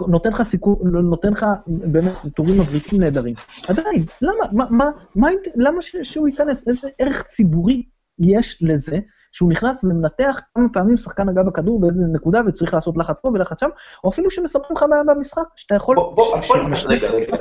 [0.00, 3.34] נותן לך סיכוי, נותן לך באמת טורים מבריקים נהדרים.
[3.68, 6.68] עדיין, למה, מה, מה, מה, למה שהוא ייכנס?
[6.68, 7.82] איזה ערך ציבורי
[8.18, 8.98] יש לזה
[9.32, 13.60] שהוא נכנס ומנתח כמה פעמים שחקן נגע בכדור באיזה נקודה וצריך לעשות לחץ פה ולחץ
[13.60, 13.68] שם,
[14.04, 15.96] או אפילו שמספרים לך בעיה במשחק, שאתה יכול...
[15.96, 17.36] בוא, בוא, אז בוא נעשה רגע, רגע.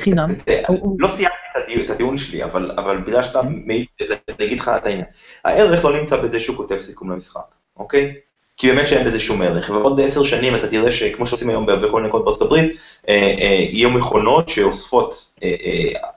[0.00, 0.28] חינם.
[0.98, 3.86] לא סיימתי את הדיון שלי, אבל בגלל שאתה מעיד,
[4.28, 5.06] אני אגיד לך את העניין.
[5.44, 8.14] הערך לא נמצא בזה שהוא כותב סיכום למשחק, אוקיי?
[8.56, 11.90] כי באמת שאין לזה שום ערך, ועוד עשר שנים אתה תראה שכמו שעושים היום בהרבה
[11.90, 12.76] כל מיני מקומות בארצות הברית,
[13.08, 15.48] אה, אה, יהיו מכונות שאוספות אה,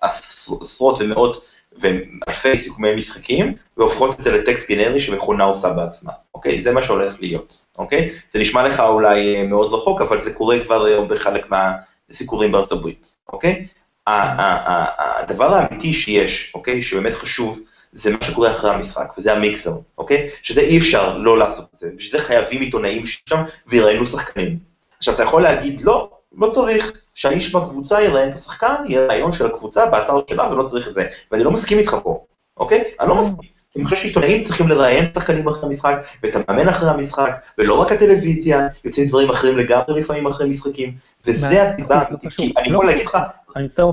[0.01, 1.45] עשרות ומאות
[1.77, 6.61] ואלפי סיכומי משחקים, והופכות את זה לטקסט גנרי שמכונה עושה בעצמה, אוקיי?
[6.61, 8.09] זה מה שהולך להיות, אוקיי?
[8.31, 13.11] זה נשמע לך אולי מאוד רחוק, אבל זה קורה כבר היום בחלק מהסיקורים בארצות הברית,
[13.33, 13.67] אוקיי?
[14.07, 16.81] הדבר האמיתי שיש, אוקיי?
[16.81, 17.59] שבאמת חשוב,
[17.93, 20.29] זה מה שקורה אחרי המשחק, וזה המיקסר, אוקיי?
[20.41, 24.57] שזה אי אפשר לא לעשות את זה, בשביל זה חייבים עיתונאים שם ויראיינו שחקנים.
[24.97, 29.45] עכשיו, אתה יכול להגיד, לא, לא צריך שהאיש בקבוצה יראיין את השחקן, יהיה רעיון של
[29.45, 31.05] הקבוצה באתר שלה ולא צריך את זה.
[31.31, 32.25] ואני לא מסכים איתך פה,
[32.57, 32.83] אוקיי?
[32.99, 33.49] אני לא מסכים.
[33.75, 38.67] אני חושב שעיתונאים צריכים לראיין שחקנים אחרי המשחק, ואת המאמן אחרי המשחק, ולא רק הטלוויזיה,
[38.85, 40.93] יוצאים דברים אחרים לגמרי לפעמים אחרי משחקים,
[41.25, 43.17] וזה הסיבה, כי אני יכול להגיד לך,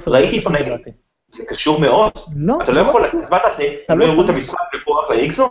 [0.07, 0.77] ראיתי עיתונאים,
[1.37, 2.13] זה קשור מאוד,
[2.63, 5.49] אתה לא יכול, אז מה תעשה, הם לא יראו את המשחק לכוח לאיקסון?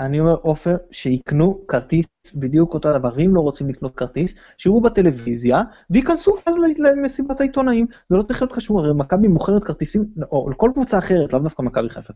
[0.00, 2.06] אני אומר, עופר, שיקנו כרטיס
[2.36, 7.86] בדיוק אותו דבר, אם לא רוצים לקנות כרטיס, שיראו בטלוויזיה, וייכנסו אז למסיבת העיתונאים.
[8.10, 11.62] זה לא צריך להיות קשור, הרי מכבי מוכרת כרטיסים, או לכל קבוצה אחרת, לאו דווקא
[11.62, 12.12] מכבי חיפה,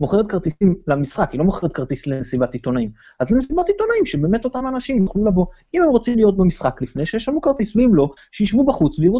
[0.00, 2.90] מוכרת כרטיסים למשחק, היא לא מוכרת כרטיס למסיבת עיתונאים.
[3.20, 5.46] אז למסיבת עיתונאים, שבאמת אותם אנשים יוכלו לבוא.
[5.74, 9.18] אם הם רוצים להיות במשחק לפני, שישלמו כרטיס, ואם לא, שישבו בחוץ ויראו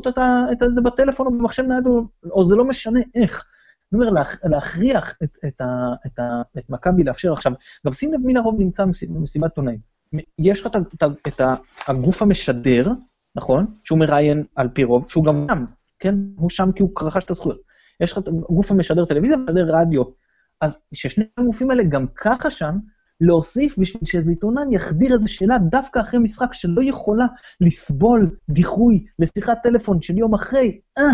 [0.52, 1.84] את זה בטלפון או במחשב נייד,
[2.30, 3.44] או זה לא משנה איך.
[3.92, 5.62] אני אומר, להכריח את, את,
[6.06, 6.20] את,
[6.58, 7.52] את מכבי לאפשר עכשיו,
[7.86, 9.78] גם שים לב מי לרוב נמצא במסיבת עיתונאים.
[10.38, 11.40] יש לך את, את, את
[11.88, 12.92] הגוף המשדר,
[13.36, 13.66] נכון?
[13.84, 15.64] שהוא מראיין על פי רוב, שהוא גם שם,
[15.98, 16.14] כן?
[16.36, 17.60] הוא שם כי הוא רכש את הזכויות.
[18.00, 20.02] יש לך את הגוף המשדר טלוויזיה ומשדר רדיו.
[20.60, 22.78] אז ששני הגופים האלה גם ככה שם,
[23.20, 27.26] להוסיף בשביל שאיזה עיתונן יחדיר איזו שאלה דווקא אחרי משחק שלא יכולה
[27.60, 31.04] לסבול דיחוי לשיחת טלפון של יום אחרי, אה,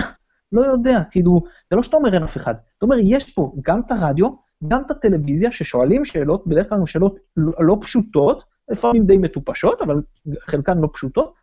[0.52, 2.54] לא יודע, כאילו, זה לא שאתה אומר אין אף אחד.
[2.78, 4.28] אתה אומר, יש פה גם את הרדיו,
[4.68, 10.02] גם את הטלוויזיה, ששואלים שאלות, בדרך כלל שאלות לא, לא פשוטות, לפעמים די מטופשות, אבל
[10.40, 11.34] חלקן לא פשוטות,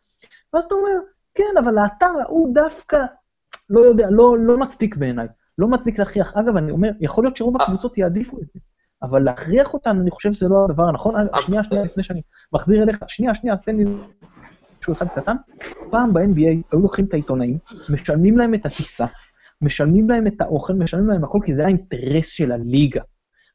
[0.54, 0.92] ואז אתה אומר,
[1.36, 2.98] כן, אבל האתר ההוא דווקא,
[3.70, 6.38] לא יודע, לא, לא מצדיק בעיניי, לא מצדיק להכריח.
[6.38, 8.60] אגב, אני אומר, יכול להיות שרוב הקבוצות יעדיפו את זה,
[9.04, 11.16] אבל להכריח אותן, אני חושב שזה לא הדבר הנכון.
[11.38, 12.22] שנייה, שנייה, לפני שאני
[12.54, 13.86] מחזיר אליך, שנייה, שנייה, תן לי
[14.92, 15.36] אחד קטן,
[15.92, 16.42] פעם ב-NBA
[16.72, 17.58] היו לוקחים את העיתונאים,
[17.90, 19.06] משלמים להם את הטיסה,
[19.62, 23.02] משלמים להם את האוכל, משלמים להם הכל, כי זה האינטרס של הליגה.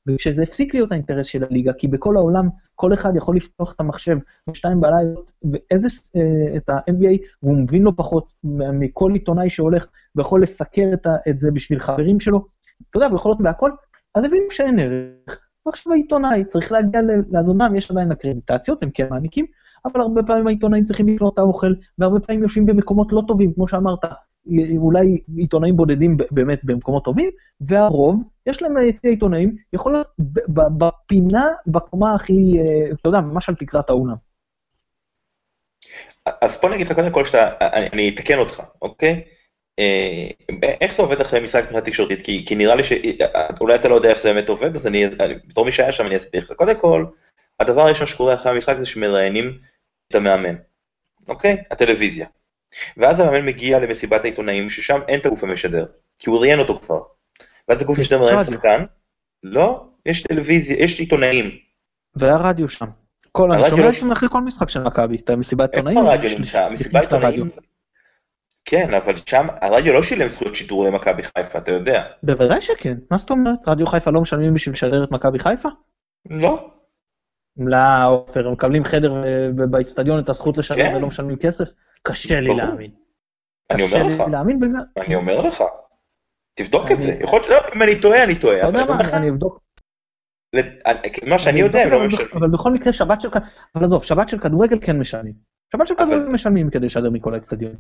[0.07, 4.17] וכשזה הפסיק להיות האינטרס של הליגה, כי בכל העולם כל אחד יכול לפתוח את המחשב
[4.51, 5.11] בשתיים בלילה,
[5.53, 8.33] ואיזה, אה, את ה-NBA, והוא מבין לו פחות
[8.73, 9.87] מכל עיתונאי שהולך
[10.17, 12.47] ויכול לסקר את, את זה בשביל חברים שלו,
[12.91, 13.71] אתה יודע, ויכול להיות בהכל,
[14.15, 15.41] אז הבינו שאין ערך.
[15.67, 17.01] ועכשיו העיתונאי צריך להגיע,
[17.49, 19.47] אומנם יש עדיין אקרדיטציות, הם כן מעניקים,
[19.85, 23.69] אבל הרבה פעמים העיתונאים צריכים לקנות את האוכל, והרבה פעמים יושבים במקומות לא טובים, כמו
[23.69, 24.05] שאמרת,
[24.77, 30.09] אולי עיתונאים בודדים באמת במקומות טובים, והרוב, יש להם יציע עיתונאים, יכול להיות
[30.79, 34.17] בפינה, בקומה הכי, אה, אתה יודע, ממש על תקרת האולם.
[36.43, 39.23] אז פה נגיד לך קודם כל שאתה, אני, אני אתקן אותך, אוקיי?
[39.79, 40.29] אה,
[40.81, 42.23] איך זה עובד אחרי משחק מבחינה תקשורתית?
[42.23, 45.05] כי, כי נראה לי שאולי אתה לא יודע איך זה באמת עובד, אז אני,
[45.47, 46.53] בתור מי שהיה שם אני אסביר לך.
[46.53, 47.05] קודם כל,
[47.61, 49.59] הדבר הראשון שקורה אחרי המשחק זה שמראיינים
[50.11, 50.55] את המאמן,
[51.29, 51.57] אוקיי?
[51.71, 52.27] הטלוויזיה.
[52.97, 55.87] ואז המאמן מגיע למסיבת העיתונאים, ששם אין את הגוף המשדר,
[56.19, 57.01] כי הוא ראיין אותו כבר.
[57.69, 58.85] ואז הגוף המשדר מראיין שחקן,
[59.43, 61.51] לא, יש טלוויזיה, יש עיתונאים.
[62.17, 62.87] והרדיו שם.
[63.33, 65.99] כל, אני שומע את זה אחרי כל משחק של מכבי, את המסיבת עיתונאים.
[65.99, 66.69] איפה הרדיו נמצא?
[66.69, 67.51] מסיבת עיתונאים.
[68.65, 72.03] כן, אבל שם הרדיו לא שילם זכויות שידור למכבי חיפה, אתה יודע.
[72.23, 73.59] בוודאי שכן, מה זאת אומרת?
[73.67, 75.69] רדיו חיפה לא משלמים בשביל לשדר את מכבי חיפה?
[76.31, 76.71] לא.
[77.59, 79.15] לא, עופר, הם מקבלים חדר
[79.71, 80.97] באיצטדיון את הזכות לשלם כן.
[80.97, 81.69] ולא משלמים כסף?
[82.03, 82.91] קשה לי להאמין.
[83.71, 84.23] אני אומר לך.
[84.97, 85.65] אני אומר לך.
[86.55, 87.13] תבדוק את זה.
[87.21, 88.59] יכול להיות אם אני טועה, אני טועה.
[88.59, 89.61] אתה יודע מה, אני אבדוק.
[91.27, 92.31] מה שאני יודע, הם לא משלמים.
[92.35, 93.29] אבל בכל מקרה, שבת של...
[93.75, 95.35] אבל עזוב, שבת של כדורגל כן משלמים.
[95.73, 97.75] שבת של כדורגל משלמים כדי לשדר מכל האצטדיון.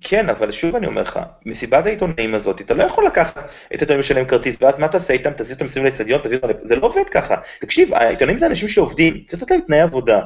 [0.00, 3.98] כן, אבל שוב אני אומר לך, מסיבת העיתונאים הזאת, אתה לא יכול לקחת את העיתונאים
[3.98, 5.30] לשלם כרטיס, ואז מה תעשה איתם?
[5.36, 7.36] תזיז אותם מסביב לאצטדיון, תביא אותם, זה לא עובד ככה.
[7.60, 10.20] תקשיב, העיתונאים זה אנשים שעובדים, צריך לתת להם תנאי עבודה,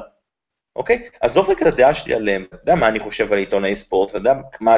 [0.75, 1.01] אוקיי?
[1.21, 4.17] עזוב רגע את הדעה שלי עליהם, אתה יודע מה אני חושב על עיתונאי ספורט, אתה
[4.17, 4.77] יודע מה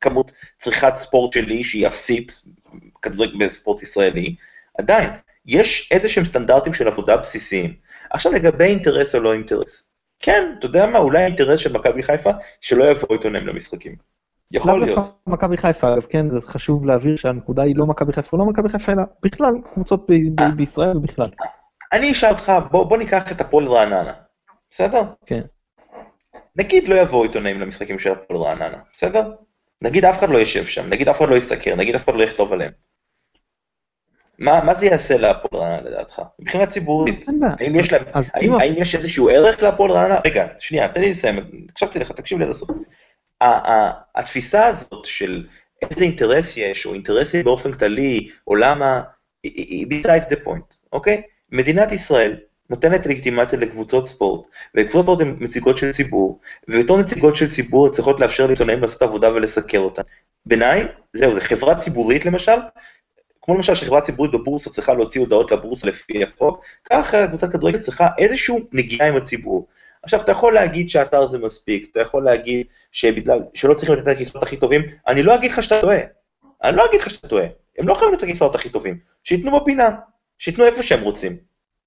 [0.00, 2.42] כמות צריכת ספורט שלי שהיא אפסית,
[3.02, 4.34] כדורגל בספורט ישראלי,
[4.78, 5.10] עדיין,
[5.46, 7.74] יש איזה שהם סטנדרטים של עבודה בסיסיים.
[8.10, 12.30] עכשיו לגבי אינטרס או לא אינטרס, כן, אתה יודע מה, אולי האינטרס של מכבי חיפה,
[12.60, 14.17] שלא יבואו עיתונאים למשחקים.
[14.52, 15.20] יכול להיות.
[15.26, 18.92] מכבי חיפה, אגב, כן, זה חשוב להבהיר שהנקודה היא לא מכבי חיפה, לא מכבי חיפה,
[18.92, 20.06] אלא בכלל, קבוצות
[20.56, 21.28] בישראל ובכלל.
[21.92, 24.12] אני אשאל אותך, בוא, בוא ניקח את הפועל רעננה,
[24.70, 25.02] בסדר?
[25.26, 25.40] כן.
[26.56, 29.32] נגיד לא יבואו עיתונאים למשחקים של הפועל רעננה, בסדר?
[29.82, 32.22] נגיד אף אחד לא יושב שם, נגיד אף אחד לא יסקר, נגיד אף אחד לא
[32.22, 32.72] יכתוב עליהם.
[34.38, 36.22] מה, מה זה יעשה להפועל רעננה לדעתך?
[36.38, 37.26] מבחינה ציבורית,
[37.60, 38.02] האם יש, להם,
[38.34, 40.20] האם, האם יש איזשהו ערך להפועל רעננה?
[40.26, 41.38] רגע, שנייה, תן לי לסיים,
[41.70, 42.70] הקשבתי לך, תקשיב לי עד הסוף.
[44.14, 45.46] התפיסה הזאת של
[45.82, 49.00] איזה אינטרס יש, או אינטרסים באופן כללי, או למה,
[49.42, 51.22] היא besides the point, אוקיי?
[51.52, 52.36] מדינת ישראל
[52.70, 54.46] נותנת לגיטימציה לקבוצות ספורט,
[54.76, 59.32] וקבוצות ספורט הן נציגות של ציבור, ובתור נציגות של ציבור צריכות לאפשר לעיתונאים לעשות עבודה
[59.32, 60.02] ולסקר אותה.
[60.46, 62.56] בעיניי, זהו, זו חברה ציבורית למשל,
[63.42, 68.08] כמו למשל שחברה ציבורית בבורסה צריכה להוציא הודעות לבורסה לפי החוק, ככה קבוצת כדורגל צריכה
[68.18, 69.66] איזושהי נגיעה עם הציבור.
[70.02, 74.12] עכשיו, אתה יכול להגיד שהאתר זה מספיק, אתה יכול להגיד שבגלל, שלא צריכים לתת את
[74.12, 75.98] הכיסאות הכי טובים, אני לא אגיד לך שאתה טועה.
[76.64, 77.46] אני לא אגיד לך שאתה טועה.
[77.78, 78.98] הם לא חייבים לתת את הכיסאות הכי טובים.
[79.24, 79.88] שייתנו בפינה,
[80.38, 81.36] שייתנו איפה שהם רוצים.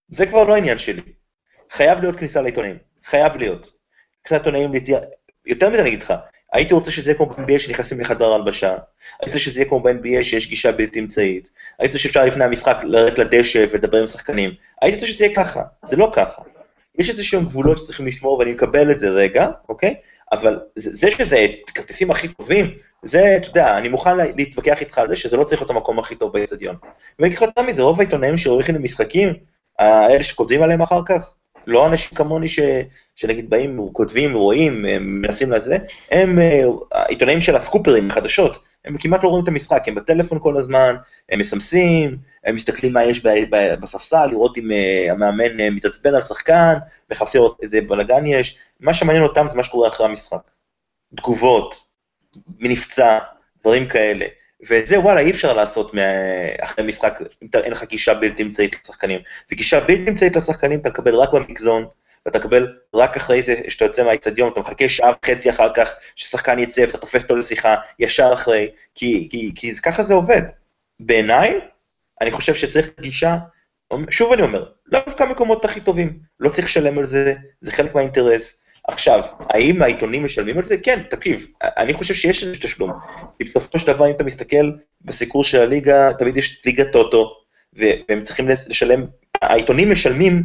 [0.10, 1.02] זה כבר לא העניין שלי.
[1.72, 3.72] חייב להיות כניסה לעיתונאים, חייב להיות.
[4.24, 4.72] כניסה לעיתונאים,
[5.46, 6.14] יותר מזה אני אגיד לך,
[6.54, 10.24] הייתי רוצה שזה יהיה כמו ב-NBA שנכנסים לחדר הלבשה, הייתי רוצה שזה יהיה כמו ב-NBA
[10.24, 14.96] שיש גישה בלתי אמצעית, הייתי רוצה שאפשר לפני המשחק לרדת לדשא ולדבר עם שחקנים, הייתי
[14.96, 16.42] רוצה שזה יהיה ככה, זה לא ככה.
[16.98, 19.96] יש איזה שהם גבולות שצריכים לשמור ואני מקבל את זה רגע, אוקיי?
[20.32, 22.72] אבל זה שזה כרטיסים הכי טובים,
[23.04, 26.16] זה, אתה יודע, אני מוכן להתווכח איתך על זה שזה לא צריך להיות המקום הכי
[26.16, 26.76] טוב באצטדיון.
[27.20, 29.34] ואני אגיד לך מזה, רוב העיתונאים שהולכים למשחקים,
[29.80, 31.34] האלה שכותבים עליהם אחר כך,
[31.68, 32.60] לא אנשים כמוני ש,
[33.16, 35.78] שנגיד באים, כותבים, רואים, מנסים לזה,
[36.12, 36.64] הם אה,
[37.08, 40.96] עיתונאים של הסקופרים, חדשות, הם כמעט לא רואים את המשחק, הם בטלפון כל הזמן,
[41.30, 43.26] הם מסמסים, הם מסתכלים מה יש
[43.82, 46.74] בספסל, לראות אם uh, המאמן uh, מתעצבן על שחקן,
[47.12, 50.52] מחפשים איזה בלאגן יש, מה שמעניין אותם זה מה שקורה אחרי המשחק.
[51.16, 51.76] תגובות,
[52.60, 53.20] מנפצע,
[53.62, 54.26] דברים כאלה.
[54.68, 55.92] ואת זה וואלה אי אפשר לעשות
[56.60, 59.20] אחרי משחק, אם אין לך גישה בלתי אמצעית לשחקנים.
[59.52, 61.86] וגישה בלתי אמצעית לשחקנים אתה מקבל רק במגזון,
[62.26, 66.60] ואתה מקבל רק אחרי זה שאתה יוצא מהאיצטדיון, אתה מחכה שעה וחצי אחר כך ששחקן
[66.60, 70.42] יצא ואתה תופס אותו לשיחה ישר אחרי, כי, כי, כי ככה זה עובד.
[71.00, 71.60] בעיניי,
[72.22, 73.38] אני חושב שצריך גישה,
[74.10, 77.96] שוב אני אומר, לא דווקא המקומות הכי טובים, לא צריך לשלם על זה, זה חלק
[77.96, 78.62] מהאינטרס.
[78.88, 80.78] עכשיו, האם העיתונים משלמים על זה?
[80.78, 82.92] כן, תקשיב, אני חושב שיש איזה תשלום.
[83.38, 87.36] כי בסופו של דבר, אם אתה מסתכל בסיקור של הליגה, תמיד יש ליגת טוטו,
[87.74, 89.06] והם צריכים לשלם,
[89.42, 90.44] העיתונים משלמים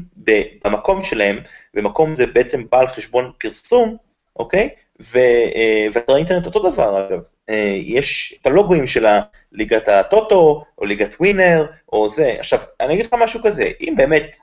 [0.65, 1.39] במקום שלהם,
[1.75, 3.97] ומקום זה בעצם בא על חשבון פרסום,
[4.37, 4.69] אוקיי?
[5.15, 9.07] אה, ואתר האינטרנט אותו דבר אגב, אה, יש את הלוגוים של
[9.53, 12.37] ליגת הטוטו, או ליגת ווינר, או זה.
[12.39, 14.37] עכשיו, אני אגיד לך משהו כזה, אם באמת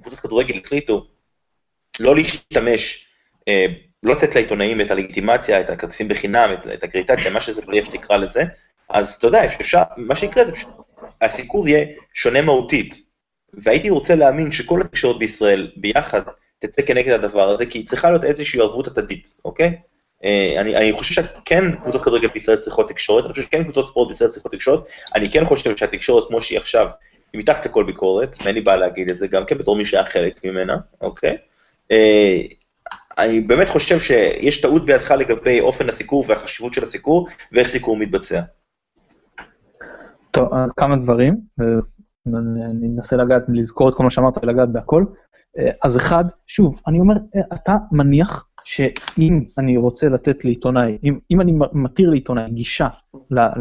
[0.00, 1.06] קבוצות כדורגל החליטו
[2.00, 3.06] לא להשתמש,
[3.48, 3.66] אה,
[4.02, 7.84] לא לתת לעיתונאים את הלגיטימציה, את הכרטיסים בחינם, את, את הקריטציה, מה שזה לא יהיה
[7.84, 8.44] שתקרא לזה,
[8.90, 10.70] אז אתה יודע, אפשר, מה שיקרה זה פשוט,
[11.20, 13.05] הסיקור יהיה שונה מהותית.
[13.54, 16.20] והייתי רוצה להאמין שכל התקשורת בישראל ביחד
[16.58, 19.76] תצא כנגד הדבר הזה, כי צריכה להיות איזושהי ערבות הדדית, אוקיי?
[20.24, 24.08] אה, אני, אני חושב שכן קבוצות כדורגל בישראל צריכות תקשורת, אני חושב שכן קבוצות ספורט
[24.08, 24.80] בישראל צריכות תקשורת,
[25.14, 26.90] אני כן חושב שהתקשורת כמו שהיא עכשיו,
[27.32, 30.04] היא מתחת לכל ביקורת, ואין לי בעיה להגיד את זה גם כן בתור מי שהיה
[30.04, 31.36] חלק ממנה, אוקיי?
[31.90, 32.40] אה,
[33.18, 38.40] אני באמת חושב שיש טעות בידך לגבי אופן הסיקור והחשיבות של הסיקור, ואיך סיקור מתבצע.
[40.30, 41.36] טוב, אז כמה דברים,
[42.26, 45.04] אני אנסה לגעת, לזכור את כל מה שאמרת ולגעת בהכל.
[45.58, 47.14] אה, אז אחד, שוב, אני אומר,
[47.54, 52.88] אתה מניח שאם אני רוצה לתת לעיתונאי, אם, אם אני מתיר לעיתונאי גישה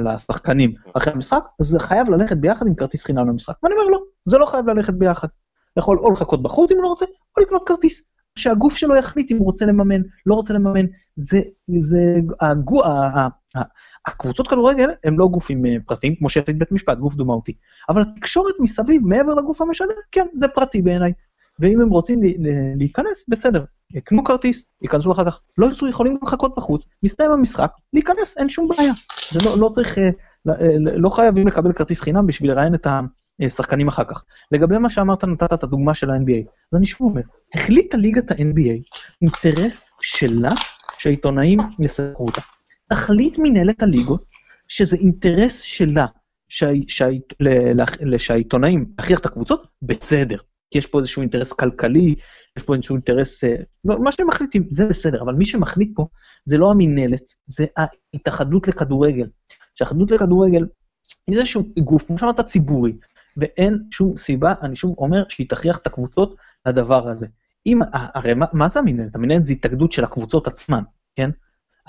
[0.05, 3.55] לשחקנים אחרי המשחק, אז זה חייב ללכת ביחד עם כרטיס חינם למשחק.
[3.63, 5.27] ואני אומר לא, זה לא חייב ללכת ביחד.
[5.77, 7.05] יכול או לחכות בחוץ אם הוא לא רוצה,
[7.37, 8.01] או לקנות כרטיס.
[8.35, 10.85] שהגוף שלו יחליט אם הוא רוצה לממן, לא רוצה לממן.
[11.15, 11.39] זה,
[11.79, 11.99] זה,
[12.41, 12.81] הגו,
[14.07, 17.53] הקבוצות כדורגל הם לא גופים אה, פרטיים, כמו שהחליט בית משפט, גוף דומאותי.
[17.89, 21.13] אבל התקשורת מסביב, מעבר לגוף המשדר, כן, זה פרטי בעיניי.
[21.59, 22.19] ואם הם רוצים
[22.75, 23.63] להיכנס, בסדר,
[23.93, 25.39] יקנו כרטיס, ייכנסו אחר כך.
[25.57, 28.93] לא ירצו, יכולים לחכות בחוץ, מסתיים המשחק, להיכנס, אין שום בעיה.
[29.31, 30.03] זה לא, לא צריך, אה,
[30.49, 32.87] אה, לא חייבים לקבל כרטיס חינם בשביל לראיין את
[33.45, 34.23] השחקנים אחר כך.
[34.51, 36.49] לגבי מה שאמרת, נתת את הדוגמה של ה-NBA.
[36.71, 37.21] אז אני שוב אומר,
[37.55, 40.53] החליטה ליגת ה-NBA, אינטרס שלה
[40.97, 42.41] שהעיתונאים יסקרו אותה.
[42.89, 44.25] תחליט מנהלת הליגות
[44.67, 46.05] שזה אינטרס שלה
[48.17, 50.37] שהעיתונאים יכריח את הקבוצות, בסדר.
[50.71, 52.15] כי יש פה איזשהו אינטרס כלכלי,
[52.57, 53.55] יש פה איזשהו אינטרס, אה,
[53.85, 56.07] לא, מה שהם מחליטים, זה בסדר, אבל מי שמחליט פה
[56.45, 59.27] זה לא המינהלת, זה ההתאחדות לכדורגל.
[59.75, 60.65] שההתאחדות לכדורגל
[61.27, 62.93] היא איזשהו גוף, כמו שאמרת, ציבורי,
[63.37, 67.27] ואין שום סיבה, אני שוב אומר, שהיא תכריח את הקבוצות לדבר הזה.
[67.65, 69.15] אם, הרי מה, מה זה המינהלת?
[69.15, 70.83] המינהלת זה התאגדות של הקבוצות עצמן,
[71.15, 71.29] כן?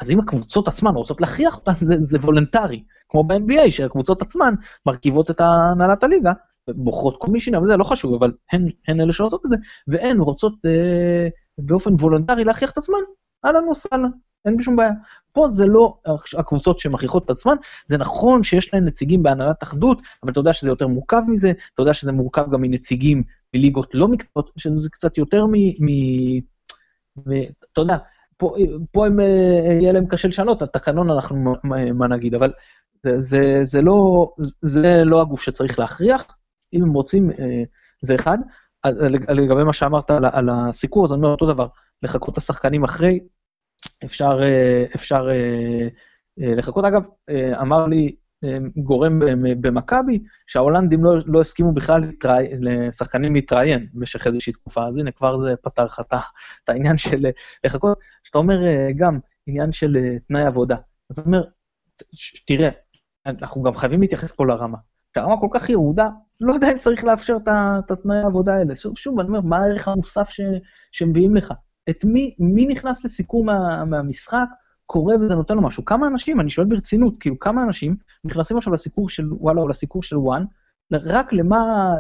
[0.01, 4.55] אז אם הקבוצות עצמן רוצות להכריח אותן, זה, זה וולונטרי, כמו ב-NBA, שהקבוצות עצמן
[4.86, 6.32] מרכיבות את הנהלת הליגה,
[6.70, 9.57] בוחרות קומישינה וזה, לא חשוב, אבל הן, הן אלה שעושות את זה,
[9.88, 11.28] והן רוצות אה,
[11.59, 12.99] באופן וולונטרי להכריח את עצמן,
[13.44, 14.11] אהלן וסהלן,
[14.44, 14.90] אין בשום בעיה.
[15.32, 15.99] פה זה לא
[16.38, 20.70] הקבוצות שמכריחות את עצמן, זה נכון שיש להן נציגים בהנהלת אחדות, אבל אתה יודע שזה
[20.70, 23.22] יותר מורכב מזה, אתה יודע שזה מורכב גם מנציגים
[23.55, 25.53] מליגות לא מקצועות, שזה קצת יותר מ...
[25.55, 25.88] מ...
[27.16, 27.42] מ
[27.72, 27.97] אתה יודע,
[28.37, 28.55] פה,
[28.93, 32.53] פה הם, אה, יהיה להם קשה לשנות, התקנון אנחנו מה, נגיד, אבל
[33.03, 34.28] זה, זה, זה, לא,
[34.62, 36.26] זה לא הגוף שצריך להכריח,
[36.72, 37.62] אם הם רוצים, אה,
[38.01, 38.39] זה אחד.
[39.28, 41.66] לגבי מה שאמרת על, על הסיקור, אז אני אומר אותו דבר,
[42.03, 43.20] לחכות את השחקנים אחרי,
[44.05, 45.28] אפשר, אה, אפשר
[46.39, 46.84] לחכות.
[46.84, 47.05] אגב,
[47.61, 48.16] אמר לי
[48.76, 49.18] גורם
[49.61, 55.37] במכבי, שההולנדים לא, לא הסכימו בכלל להתראי, לשחקנים להתראיין במשך איזושהי תקופה, אז הנה, כבר
[55.37, 56.01] זה פתר לך
[56.64, 57.26] את העניין של
[57.64, 57.99] לחכות.
[58.24, 58.59] שאתה אומר
[58.97, 59.97] גם עניין של
[60.28, 60.76] תנאי עבודה.
[61.11, 61.45] אז אני אומר,
[62.47, 62.70] תראה,
[63.26, 64.78] אנחנו גם חייבים להתייחס פה לרמה.
[65.12, 66.09] כשהרמה כל כך ירודה,
[66.41, 68.76] לא יודע אם צריך לאפשר את התנאי העבודה האלה.
[68.76, 70.30] שוב, שוב, אני אומר, מה הערך המוסף
[70.93, 71.53] שמביאים לך?
[71.91, 74.47] את מי, מי נכנס לסיכום מה, מהמשחק,
[74.87, 75.84] קורא וזה נותן לו משהו?
[75.84, 80.03] כמה אנשים, אני שואל ברצינות, כאילו, כמה אנשים נכנסים עכשיו לסיקור של וואלה או לסיקור
[80.03, 80.45] של וואן,
[80.93, 81.91] רק למה,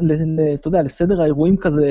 [0.54, 1.84] אתה יודע, לסדר האירועים כזה,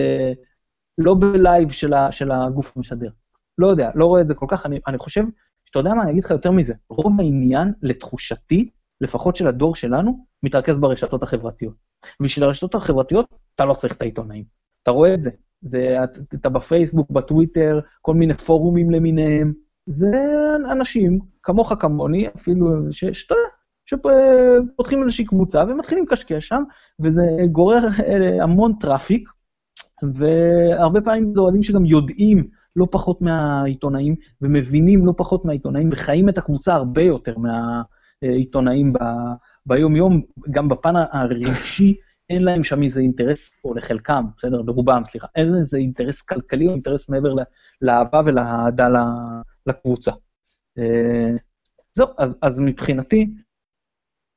[0.98, 3.10] לא בלייב של, ה, של הגוף המשדר.
[3.58, 5.24] לא יודע, לא רואה את זה כל כך, אני, אני חושב,
[5.66, 8.70] שאתה יודע מה, אני אגיד לך יותר מזה, רוב העניין, לתחושתי,
[9.02, 11.74] לפחות של הדור שלנו, מתרכז ברשתות החברתיות.
[12.20, 13.26] ובשביל הרשתות החברתיות,
[13.56, 14.44] אתה לא צריך את העיתונאים.
[14.84, 15.30] אתה רואה את זה.
[15.62, 15.98] זה,
[16.36, 19.54] אתה בפייסבוק, בטוויטר, כל מיני פורומים למיניהם.
[19.88, 20.12] זה
[20.72, 23.36] אנשים, כמוך כמוני, אפילו, שאתה
[23.86, 26.64] שפותחים איזושהי קבוצה ומתחילים לקשקש שם,
[27.00, 27.22] וזה
[27.52, 29.30] גורר אה, המון traffic,
[30.14, 36.38] והרבה פעמים זה אוהדים שגם יודעים לא פחות מהעיתונאים, ומבינים לא פחות מהעיתונאים, וחיים את
[36.38, 37.82] הקבוצה הרבה יותר מה,
[38.22, 38.98] עיתונאים ב,
[39.66, 40.22] ביום-יום,
[40.52, 41.96] גם בפן הרגשי,
[42.30, 44.62] אין להם שם איזה אינטרס, או לחלקם, בסדר?
[44.62, 47.34] ברובם, סליחה, אין איזה אינטרס כלכלי או אינטרס מעבר
[47.82, 48.88] לאהבה ולאהדה
[49.68, 50.12] לקבוצה.
[50.80, 51.32] אה,
[51.92, 53.28] זהו, אז, אז מבחינתי...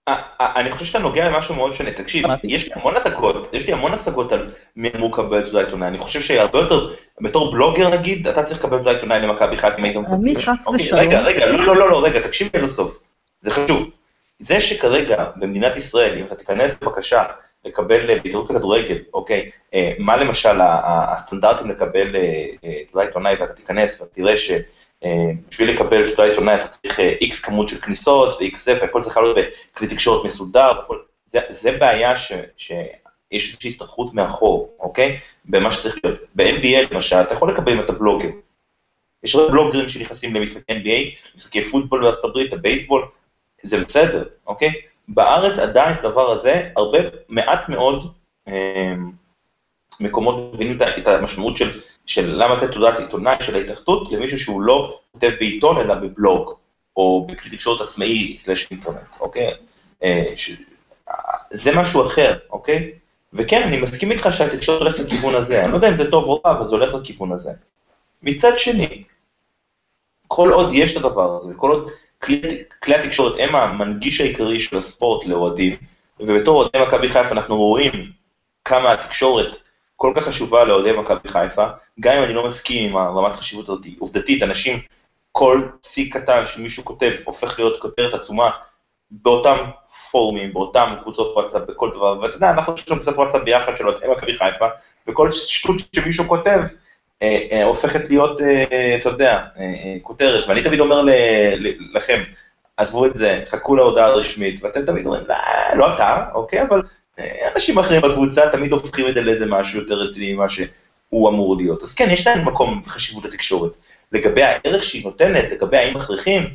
[0.09, 1.93] אה, אה, אני חושב שאתה נוגע במשהו מאוד שונה.
[1.93, 5.89] תקשיב, יש לי המון השגות, יש לי המון השגות על מי אמור לקבל תעודה עיתונאי.
[5.89, 9.85] אני חושב שהרבה יותר, בתור בלוגר נגיד, אתה צריך לקבל תעודה עיתונאי למכבי חיפה אם
[9.85, 10.13] היית מבקש.
[10.13, 11.01] אני חס אוקיי, ושלום.
[11.01, 13.03] רגע, רגע, לא, לא, לא, לא, רגע, תקשיב עד הסוף.
[13.43, 13.91] זה חשוב.
[14.39, 17.23] זה שכרגע במדינת ישראל, אם אתה תיכנס בבקשה
[17.65, 24.03] לקבל בהתאחדות לכדורגל, אוקיי, אה, מה למשל הסטנדרטים לקבל אה, אה, תעודה עיתונאי, ואתה תיכנס
[24.03, 29.17] ותראה שבשביל לקבל תעודה עיתונאי אתה צריך איקס כמות של כניסות ו-X זה, והכל צריך
[29.17, 29.37] לעלות
[29.75, 30.73] בכלי תקשורת מסודר,
[31.27, 35.19] זה, זה בעיה ש, שיש איזושהי הסתכלות מאחור, אוקיי?
[35.45, 36.19] במה שצריך להיות.
[36.35, 38.29] ב-NBA למשל, אתה יכול לקבל אם אתה בלוגר.
[39.23, 43.09] יש הרבה בלוגרים שנכנסים למשחקי NBA, משחקי פוטבול בארצות הברית, הבייסבול,
[43.63, 44.73] זה בסדר, אוקיי?
[45.09, 46.99] בארץ עדיין את הדבר הזה, הרבה,
[47.29, 48.13] מעט מאוד
[48.49, 48.95] אה,
[50.01, 55.01] מקומות מבינים את המשמעות של, של למה לתת תעודת עיתונאי של ההתאחדות למישהו שהוא לא
[55.13, 56.55] כותב בעיתון אלא בבלוג,
[56.97, 59.51] או בכלי תקשורת עצמאי סלאש אינטרנט, אוקיי?
[60.03, 60.51] אה, ש...
[61.51, 62.93] זה משהו אחר, אוקיי?
[63.33, 66.41] וכן, אני מסכים איתך שהתקשורת הולכת לכיוון הזה, אני לא יודע אם זה טוב או
[66.45, 67.53] רע, אבל זה הולך לכיוון הזה.
[68.23, 69.05] מצד שני,
[70.29, 71.91] כל עוד יש את הדבר הזה, כל עוד
[72.23, 75.77] כלי, התקשורת הם המנגיש העיקרי של הספורט לאוהדים,
[76.21, 78.13] ובתור אוהדי מכבי חיפה אנחנו רואים
[78.65, 79.59] כמה התקשורת
[79.97, 81.67] כל כך חשובה לאוהדי מכבי חיפה,
[82.01, 84.81] גם אם אני לא מסכים עם הרמת החשיבות הזאת, עובדתית, אנשים,
[85.33, 88.51] כל שיא קטן שמישהו כותב הופך להיות כותרת עצומה
[89.11, 89.57] באותם
[90.11, 93.89] פורומים, באותם קבוצות וואטסאפ, בכל דבר, ואתה יודע, אנחנו יש לנו קבוצת וואטסאפ ביחד של
[93.89, 94.67] אוהדי מכבי חיפה,
[95.07, 96.61] וכל שטות שמישהו כותב,
[97.65, 99.41] הופכת להיות, אה, אתה יודע,
[100.03, 101.03] כותרת, ואני תמיד אומר
[101.95, 102.23] לכם,
[102.77, 105.35] עזבו את זה, חכו להודעה הרשמית, ואתם תמיד אומרים, לא,
[105.75, 106.83] לא אתה, אוקיי, אבל
[107.55, 111.83] אנשים אחרים בקבוצה תמיד הופכים את זה לאיזה משהו יותר רציני ממה שהוא אמור להיות.
[111.83, 113.73] אז כן, יש להם מקום וחשיבות לתקשורת.
[114.13, 116.55] לגבי הערך שהיא נותנת, לגבי האם מכריחים,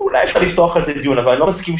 [0.00, 1.74] אולי אפשר לפתוח על זה דיון, אבל אני לא מסכים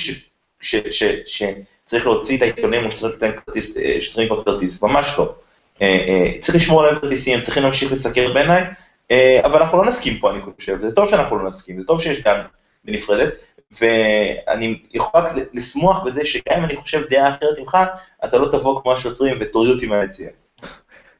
[0.61, 5.35] שצריך להוציא את העיתונים או שצריך לתת כרטיס, שצריך לקנות כרטיס, ממש לא.
[5.83, 8.65] אה, אה, צריך לשמור עליהם כרטיסים, צריכים להמשיך לסקר בעיניי,
[9.11, 12.01] אה, אבל אנחנו לא נסכים פה, אני חושב, זה טוב שאנחנו לא נסכים, זה טוב
[12.01, 12.37] שיש גם
[12.85, 13.35] בנפרדת,
[13.81, 17.79] ואני יכול רק לשמוח בזה שגם אם אני חושב דעה אחרת ממך,
[18.25, 20.31] אתה לא תבוא כמו השוטרים ותוריד אותי מהיציאה.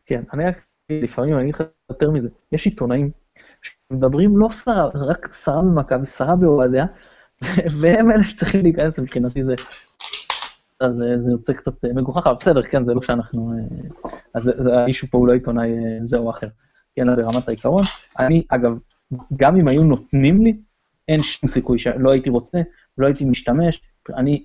[0.07, 3.11] כן, אני רק, לפעמים, אני אגיד לך יותר מזה, יש עיתונאים
[3.63, 6.85] שמדברים לא שרה, רק שרה במכבי, שרה באוהדיה,
[7.81, 9.55] והם אלה שצריכים להיכנס, מבחינתי זה
[10.81, 13.53] אז זה יוצא קצת אה, מגוחך, אבל בסדר, כן, זה לא שאנחנו...
[13.53, 16.49] אה, אז האישו פה הוא לא עיתונאי אה, זה או אחר.
[16.97, 17.85] כן, ברמת העיקרון.
[18.19, 18.73] אני, אגב,
[19.37, 20.57] גם אם היו נותנים לי,
[21.09, 22.61] אין שום סיכוי שלא הייתי רוצה,
[22.99, 23.83] לא הייתי משתמש.
[24.17, 24.45] אני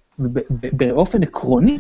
[0.74, 1.80] באופן עקרוני,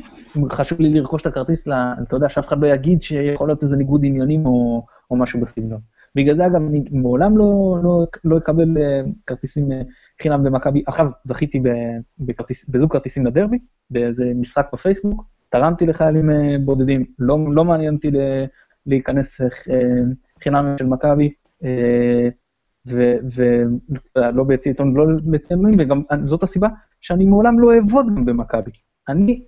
[0.52, 4.02] חשוב לי לרכוש את הכרטיס, אתה יודע, שאף אחד לא יגיד שיכול להיות איזה ניגוד
[4.06, 5.80] עניינים או, או משהו בסגנון.
[6.16, 9.82] בגלל זה, אגב, אני מעולם לא, לא, לא אקבל אה, כרטיסים אה,
[10.22, 10.84] חינם במכבי.
[10.88, 11.62] עכשיו, זכיתי
[12.20, 13.58] בכרטיס, בזוג כרטיסים לדרבי,
[13.90, 18.12] באיזה משחק בפייסבוק, תרמתי לחיילים אה, בודדים, לא, לא מעניין אותי
[18.86, 19.42] להיכנס
[20.44, 21.34] חינם של מכבי.
[24.16, 26.68] ולא ביציא עיתון, לא ביציא עיתונים, וגם זאת הסיבה
[27.02, 28.72] שאני מעולם לא אעבוד גם במכבי.
[29.10, 29.44] אני,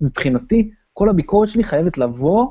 [0.00, 2.46] מבחינתי, כל הביקורת שלי חייבת לבוא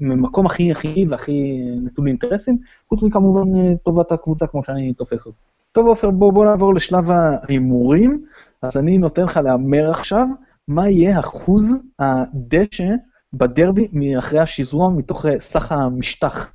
[0.00, 2.58] ממקום הכי הכי והכי נטול אינטרסים,
[2.88, 5.38] חוץ מכמובן טובת הקבוצה כמו שאני תופס אותה.
[5.76, 8.24] טוב עופר, בוא, בוא נעבור לשלב ההימורים.
[8.62, 10.26] אז אני נותן לך להמר עכשיו,
[10.68, 12.84] מה יהיה אחוז הדשא
[13.32, 16.52] בדרבי מאחרי השזרוע מתוך סך המשטח.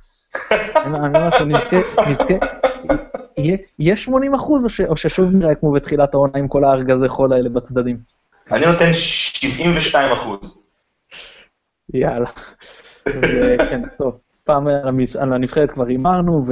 [0.52, 1.76] אני אומר שנזכה,
[2.08, 2.34] נזכה,
[3.78, 7.96] יהיה 80 אחוז, או ששוב נראה כמו בתחילת העונה עם כל הארגזי חול האלה בצדדים?
[8.50, 10.62] אני נותן 72 אחוז.
[11.94, 12.30] יאללה.
[13.70, 14.68] כן, טוב, פעם
[15.18, 16.46] על הנבחרת כבר הימרנו,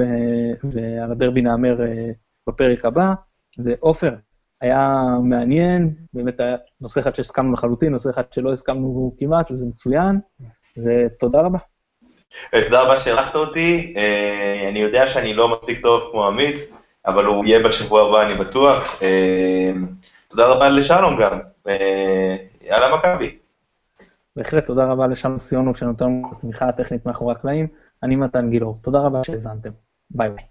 [0.64, 2.10] ועל הדרבי נאמר אה,
[2.51, 3.12] בפרק הבא.
[3.59, 4.14] ועופר,
[4.61, 10.20] היה מעניין, באמת היה נושא אחד שהסכמנו לחלוטין, נושא אחד שלא הסכמנו כמעט, וזה מצוין,
[10.76, 11.59] ותודה רבה.
[12.64, 16.57] תודה רבה שהערכת אותי, אה, אני יודע שאני לא מספיק טוב כמו עמית,
[17.07, 19.03] אבל הוא יהיה בשבוע הבא, אני בטוח.
[19.03, 19.72] אה,
[20.28, 21.38] תודה רבה לשלום גם,
[22.62, 23.38] יאללה מכבי.
[24.36, 27.66] בהחלט, תודה רבה לשלום סיונוב שנותן לנו את התמיכה הטכנית מאחורי הקלעים.
[28.03, 29.70] אני מתן גילאור, תודה רבה שהאזנתם.
[30.11, 30.44] ביי ביי.